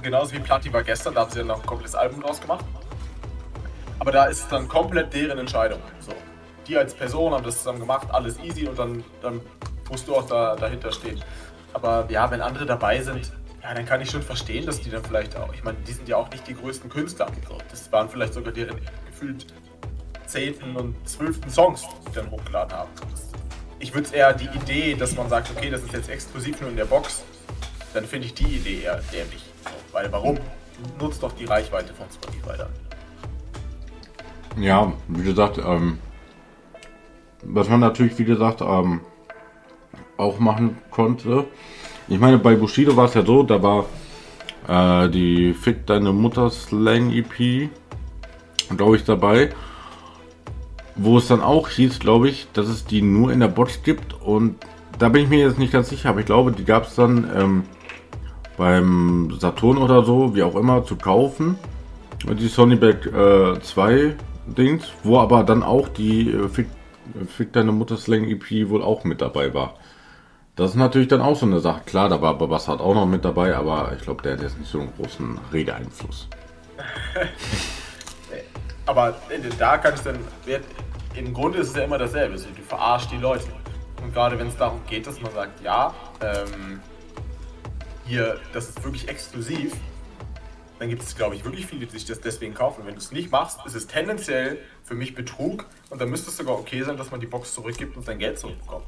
genauso 0.02 0.32
wie 0.32 0.38
Platti 0.40 0.72
war 0.72 0.82
gestern, 0.82 1.14
da 1.14 1.22
hat 1.22 1.32
sie 1.32 1.38
ja 1.38 1.44
noch 1.44 1.60
ein 1.60 1.66
komplettes 1.66 1.94
Album 1.94 2.20
draus 2.20 2.40
gemacht. 2.40 2.64
Aber 3.98 4.12
da 4.12 4.26
ist 4.26 4.40
es 4.40 4.48
dann 4.48 4.68
komplett 4.68 5.12
deren 5.14 5.38
Entscheidung. 5.38 5.80
So. 6.00 6.12
Die 6.66 6.76
als 6.76 6.94
Person 6.94 7.32
haben 7.32 7.44
das 7.44 7.58
zusammen 7.58 7.80
gemacht, 7.80 8.08
alles 8.10 8.38
easy 8.40 8.66
und 8.66 8.78
dann, 8.78 9.04
dann 9.22 9.40
musst 9.88 10.08
du 10.08 10.16
auch 10.16 10.26
da, 10.26 10.56
dahinter 10.56 10.92
stehen. 10.92 11.22
Aber 11.72 12.06
ja, 12.10 12.30
wenn 12.30 12.40
andere 12.40 12.66
dabei 12.66 13.00
sind, 13.02 13.32
ja, 13.62 13.74
dann 13.74 13.86
kann 13.86 14.00
ich 14.00 14.10
schon 14.10 14.22
verstehen, 14.22 14.66
dass 14.66 14.80
die 14.80 14.90
dann 14.90 15.04
vielleicht 15.04 15.36
auch, 15.36 15.52
ich 15.52 15.64
meine, 15.64 15.78
die 15.78 15.92
sind 15.92 16.08
ja 16.08 16.16
auch 16.16 16.30
nicht 16.30 16.46
die 16.46 16.54
größten 16.54 16.90
Künstler. 16.90 17.26
So. 17.48 17.58
Das 17.70 17.90
waren 17.92 18.08
vielleicht 18.08 18.34
sogar 18.34 18.52
deren 18.52 18.78
gefühlt 19.06 19.46
zehnten 20.26 20.76
und 20.76 21.08
zwölften 21.08 21.50
Songs, 21.50 21.84
die 22.08 22.14
dann 22.14 22.30
hochgeladen 22.30 22.76
haben. 22.76 22.90
Das, 23.10 23.30
ich 23.78 23.94
würde 23.94 24.06
es 24.06 24.12
eher 24.12 24.32
die 24.32 24.46
Idee, 24.46 24.94
dass 24.94 25.14
man 25.16 25.28
sagt, 25.28 25.50
okay, 25.50 25.70
das 25.70 25.82
ist 25.82 25.92
jetzt 25.92 26.08
exklusiv 26.08 26.60
nur 26.60 26.70
in 26.70 26.76
der 26.76 26.86
Box, 26.86 27.24
dann 27.94 28.04
finde 28.04 28.26
ich 28.26 28.34
die 28.34 28.56
Idee 28.56 28.82
eher 28.82 29.00
dämlich. 29.12 29.44
So, 29.64 29.70
weil 29.92 30.10
warum? 30.10 30.38
Nutzt 30.98 31.22
doch 31.22 31.32
die 31.32 31.46
Reichweite 31.46 31.94
von 31.94 32.06
Spotify 32.10 32.58
dann. 32.58 32.85
Ja, 34.58 34.92
wie 35.08 35.22
gesagt, 35.22 35.58
ähm, 35.58 35.98
was 37.42 37.68
man 37.68 37.80
natürlich, 37.80 38.18
wie 38.18 38.24
gesagt, 38.24 38.62
ähm, 38.62 39.00
auch 40.16 40.38
machen 40.38 40.78
konnte. 40.90 41.44
Ich 42.08 42.18
meine, 42.18 42.38
bei 42.38 42.56
Bushido 42.56 42.96
war 42.96 43.04
es 43.04 43.14
ja 43.14 43.24
so, 43.24 43.42
da 43.42 43.62
war 43.62 43.84
äh, 44.66 45.10
die 45.10 45.52
Fick 45.52 45.86
deine 45.86 46.12
Mutter 46.12 46.48
Slang 46.50 47.10
EP, 47.12 47.68
glaube 48.76 48.96
ich, 48.96 49.04
dabei. 49.04 49.50
Wo 50.94 51.18
es 51.18 51.28
dann 51.28 51.42
auch 51.42 51.68
hieß, 51.68 51.98
glaube 51.98 52.30
ich, 52.30 52.48
dass 52.54 52.68
es 52.68 52.86
die 52.86 53.02
nur 53.02 53.30
in 53.30 53.40
der 53.40 53.48
Box 53.48 53.82
gibt. 53.82 54.14
Und 54.22 54.56
da 54.98 55.10
bin 55.10 55.24
ich 55.24 55.28
mir 55.28 55.40
jetzt 55.40 55.58
nicht 55.58 55.72
ganz 55.72 55.90
sicher, 55.90 56.08
aber 56.08 56.20
ich 56.20 56.26
glaube, 56.26 56.52
die 56.52 56.64
gab 56.64 56.86
es 56.86 56.94
dann 56.94 57.30
ähm, 57.36 57.64
beim 58.56 59.36
Saturn 59.38 59.76
oder 59.76 60.02
so, 60.02 60.34
wie 60.34 60.42
auch 60.42 60.56
immer, 60.56 60.82
zu 60.86 60.96
kaufen. 60.96 61.58
Die 62.24 62.48
Sonyback 62.48 63.04
äh, 63.04 63.60
2 63.60 64.14
Dings, 64.46 64.88
wo 65.02 65.18
aber 65.18 65.44
dann 65.44 65.62
auch 65.62 65.88
die 65.88 66.30
äh, 66.30 66.48
Fick, 66.48 66.66
Fick 67.28 67.52
deine 67.52 67.72
Mutter 67.72 67.96
Slang 67.96 68.28
EP 68.28 68.68
wohl 68.68 68.82
auch 68.82 69.04
mit 69.04 69.20
dabei 69.20 69.54
war. 69.54 69.74
Das 70.56 70.70
ist 70.70 70.76
natürlich 70.76 71.08
dann 71.08 71.20
auch 71.20 71.36
so 71.36 71.44
eine 71.44 71.60
Sache. 71.60 71.82
Klar, 71.84 72.08
da 72.08 72.22
war 72.22 72.38
Babassat 72.38 72.80
auch 72.80 72.94
noch 72.94 73.06
mit 73.06 73.24
dabei, 73.24 73.54
aber 73.54 73.92
ich 73.94 74.02
glaube, 74.02 74.22
der 74.22 74.32
hat 74.32 74.42
jetzt 74.42 74.58
nicht 74.58 74.70
so 74.70 74.80
einen 74.80 74.92
großen 74.96 75.38
Redeeinfluss. 75.52 76.28
Aber 78.86 79.08
äh, 79.28 79.40
da 79.58 79.78
kann 79.78 79.94
ich 79.94 80.00
dann, 80.00 80.18
im 81.14 81.34
Grunde 81.34 81.58
ist 81.58 81.70
es 81.70 81.76
ja 81.76 81.82
immer 81.84 81.98
dasselbe. 81.98 82.38
So, 82.38 82.48
du 82.56 82.62
verarschst 82.62 83.10
die 83.10 83.16
Leute. 83.16 83.44
Und 84.02 84.14
gerade 84.14 84.38
wenn 84.38 84.46
es 84.46 84.56
darum 84.56 84.80
geht, 84.88 85.06
dass 85.06 85.20
man 85.20 85.32
sagt, 85.32 85.62
ja, 85.62 85.92
ähm, 86.20 86.80
hier, 88.06 88.38
das 88.52 88.68
ist 88.68 88.84
wirklich 88.84 89.08
exklusiv, 89.08 89.74
dann 90.78 90.88
gibt 90.88 91.02
es, 91.02 91.16
glaube 91.16 91.34
ich, 91.34 91.44
wirklich 91.44 91.66
viele, 91.66 91.86
die 91.86 91.92
sich 91.92 92.04
das 92.04 92.20
deswegen 92.20 92.54
kaufen. 92.54 92.84
Wenn 92.84 92.94
du 92.94 93.00
es 93.00 93.12
nicht 93.12 93.30
machst, 93.30 93.64
ist 93.64 93.74
es 93.74 93.86
tendenziell 93.86 94.58
für 94.84 94.94
mich 94.94 95.14
Betrug 95.14 95.66
und 95.90 96.00
dann 96.00 96.10
müsste 96.10 96.30
es 96.30 96.36
sogar 96.36 96.58
okay 96.58 96.82
sein, 96.82 96.96
dass 96.96 97.10
man 97.10 97.20
die 97.20 97.26
Box 97.26 97.54
zurückgibt 97.54 97.96
und 97.96 98.04
sein 98.04 98.18
Geld 98.18 98.38
zurückbekommt. 98.38 98.86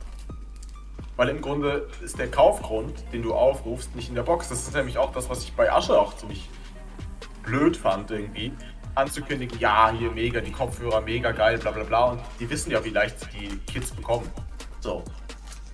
Weil 1.16 1.30
im 1.30 1.40
Grunde 1.40 1.88
ist 2.00 2.18
der 2.18 2.30
Kaufgrund, 2.30 3.02
den 3.12 3.22
du 3.22 3.34
aufrufst, 3.34 3.96
nicht 3.96 4.08
in 4.08 4.14
der 4.14 4.22
Box. 4.22 4.50
Das 4.50 4.60
ist 4.60 4.74
nämlich 4.74 4.98
auch 4.98 5.12
das, 5.12 5.28
was 5.28 5.42
ich 5.42 5.52
bei 5.52 5.72
Asche 5.72 5.98
auch 5.98 6.16
ziemlich 6.16 6.48
blöd 7.42 7.76
fand 7.76 8.10
irgendwie. 8.10 8.52
Anzukündigen, 8.94 9.58
ja, 9.58 9.90
hier 9.90 10.10
mega, 10.10 10.40
die 10.40 10.52
Kopfhörer 10.52 11.00
mega 11.00 11.32
geil, 11.32 11.58
bla 11.58 11.70
bla 11.70 11.84
bla. 11.84 12.04
Und 12.12 12.20
die 12.38 12.48
wissen 12.48 12.70
ja, 12.70 12.84
wie 12.84 12.90
leicht 12.90 13.16
die 13.32 13.56
Kids 13.72 13.90
bekommen. 13.90 14.30
So. 14.80 15.02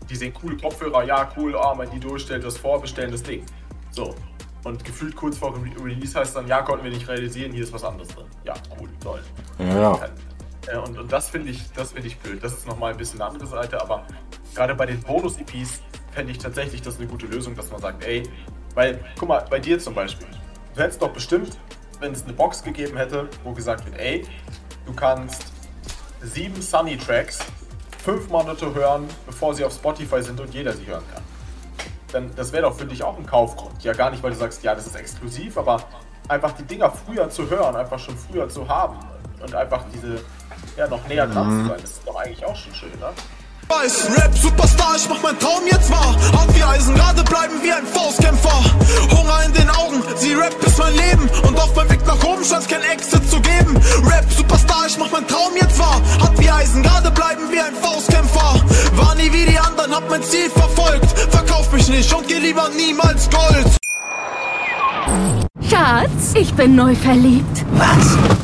Die 0.08 0.16
sehen 0.16 0.32
coole 0.32 0.56
Kopfhörer, 0.56 1.04
ja, 1.04 1.30
cool, 1.36 1.56
ah, 1.56 1.74
mein 1.74 1.90
die 1.90 2.00
durchstellt 2.00 2.44
das 2.44 2.56
vor, 2.56 2.80
bestellen 2.80 3.10
das 3.10 3.22
Ding. 3.22 3.44
So. 3.90 4.14
Und 4.64 4.84
gefühlt 4.84 5.14
kurz 5.14 5.36
vor 5.38 5.54
Re 5.54 5.84
Release 5.84 6.18
heißt 6.18 6.34
dann, 6.36 6.48
ja, 6.48 6.62
konnten 6.62 6.84
wir 6.84 6.90
nicht 6.90 7.06
realisieren, 7.06 7.52
hier 7.52 7.64
ist 7.64 7.72
was 7.72 7.84
anderes 7.84 8.08
drin. 8.08 8.26
Ja, 8.44 8.54
cool, 8.78 8.88
toll. 9.02 9.20
Ja, 9.58 9.66
ja. 9.80 10.00
Äh, 10.66 10.78
Und, 10.78 10.98
und 10.98 11.12
das 11.12 11.28
finde 11.28 11.50
ich, 11.50 11.70
das 11.72 11.92
finde 11.92 12.08
ich 12.08 12.18
blöd. 12.18 12.42
Das 12.42 12.52
ist 12.54 12.66
nochmal 12.66 12.92
ein 12.92 12.96
bisschen 12.96 13.20
eine 13.20 13.30
andere 13.30 13.46
Seite, 13.46 13.80
aber 13.80 14.06
gerade 14.54 14.74
bei 14.74 14.86
den 14.86 15.00
Bonus-EPs 15.02 15.82
fände 16.12 16.32
ich 16.32 16.38
tatsächlich 16.38 16.80
das 16.80 16.96
eine 16.98 17.06
gute 17.06 17.26
Lösung, 17.26 17.54
dass 17.54 17.70
man 17.70 17.80
sagt, 17.80 18.04
ey, 18.04 18.22
Weil, 18.74 18.98
guck 19.18 19.28
mal, 19.28 19.44
bei 19.48 19.58
dir 19.60 19.78
zum 19.78 19.94
Beispiel. 19.94 20.26
Du 20.74 20.80
hättest 20.82 21.00
doch 21.00 21.12
bestimmt, 21.12 21.58
wenn 22.00 22.12
es 22.12 22.24
eine 22.24 22.32
Box 22.32 22.62
gegeben 22.62 22.96
hätte, 22.96 23.28
wo 23.44 23.52
gesagt 23.52 23.84
wird, 23.84 23.96
ey, 23.98 24.26
du 24.86 24.92
kannst 24.94 25.44
sieben 26.22 26.60
Sunny-Tracks 26.60 27.38
fünf 28.02 28.28
Monate 28.28 28.74
hören, 28.74 29.06
bevor 29.26 29.54
sie 29.54 29.64
auf 29.64 29.72
Spotify 29.72 30.22
sind 30.22 30.40
und 30.40 30.52
jeder 30.52 30.72
sie 30.72 30.86
hören 30.86 31.04
kann. 31.12 31.22
Dann, 32.14 32.30
das 32.36 32.52
wäre 32.52 32.62
doch 32.62 32.76
für 32.76 32.86
dich 32.86 33.02
auch 33.02 33.18
ein 33.18 33.26
Kaufgrund. 33.26 33.82
Ja, 33.82 33.92
gar 33.92 34.10
nicht, 34.12 34.22
weil 34.22 34.30
du 34.30 34.36
sagst, 34.36 34.62
ja, 34.62 34.72
das 34.72 34.86
ist 34.86 34.94
exklusiv, 34.94 35.58
aber 35.58 35.82
einfach 36.28 36.52
die 36.52 36.62
Dinger 36.62 36.88
früher 36.88 37.28
zu 37.28 37.50
hören, 37.50 37.74
einfach 37.74 37.98
schon 37.98 38.16
früher 38.16 38.48
zu 38.48 38.68
haben 38.68 38.96
und 39.42 39.52
einfach 39.52 39.84
diese, 39.92 40.20
ja, 40.76 40.86
noch 40.86 41.06
näher 41.08 41.26
dran 41.26 41.50
zu 41.50 41.68
sein, 41.68 41.78
das 41.80 41.90
ist 41.90 42.06
doch 42.06 42.14
eigentlich 42.14 42.46
auch 42.46 42.54
schon 42.54 42.72
schön, 42.72 42.98
ne? 43.00 43.10
Weiß, 43.68 44.08
Rap 44.16 44.36
Superstar, 44.36 44.96
ich 44.96 45.08
mach 45.08 45.22
mein 45.22 45.38
Traum 45.38 45.62
jetzt 45.70 45.90
wahr. 45.90 46.14
Hart 46.36 46.54
wie 46.54 46.62
Eisen, 46.62 46.94
gerade 46.94 47.22
bleiben 47.24 47.54
wie 47.62 47.72
ein 47.72 47.86
Faustkämpfer. 47.86 48.64
Hunger 49.10 49.44
in 49.46 49.52
den 49.54 49.70
Augen, 49.70 50.02
sie 50.16 50.34
Rap 50.34 50.54
ist 50.64 50.78
mein 50.78 50.94
Leben. 50.94 51.28
Und 51.46 51.58
auf 51.58 51.74
meinem 51.74 51.90
Weg 51.90 52.06
nach 52.06 52.22
oben 52.24 52.44
scheint's 52.44 52.68
kein 52.68 52.82
Exit 52.82 53.28
zu 53.30 53.40
geben. 53.40 53.76
Rap 54.04 54.26
Superstar, 54.36 54.86
ich 54.86 54.98
mach 54.98 55.10
mein 55.10 55.26
Traum 55.26 55.52
jetzt 55.58 55.78
wahr. 55.78 56.00
Hart 56.20 56.38
wie 56.38 56.50
Eisen, 56.50 56.82
gerade 56.82 57.10
bleiben 57.10 57.50
wie 57.50 57.60
ein 57.60 57.74
Faustkämpfer. 57.74 58.54
War 58.96 59.14
nie 59.14 59.32
wie 59.32 59.46
die 59.46 59.58
anderen, 59.58 59.94
hab 59.94 60.08
mein 60.10 60.22
Ziel 60.22 60.50
verfolgt. 60.50 61.18
Verkauf 61.30 61.72
mich 61.72 61.88
nicht 61.88 62.12
und 62.12 62.28
geh 62.28 62.38
lieber 62.38 62.68
niemals 62.76 63.30
Gold. 63.30 63.66
Schatz, 65.70 66.34
ich 66.34 66.52
bin 66.54 66.74
neu 66.74 66.94
verliebt. 66.94 67.64
Was? 67.72 68.43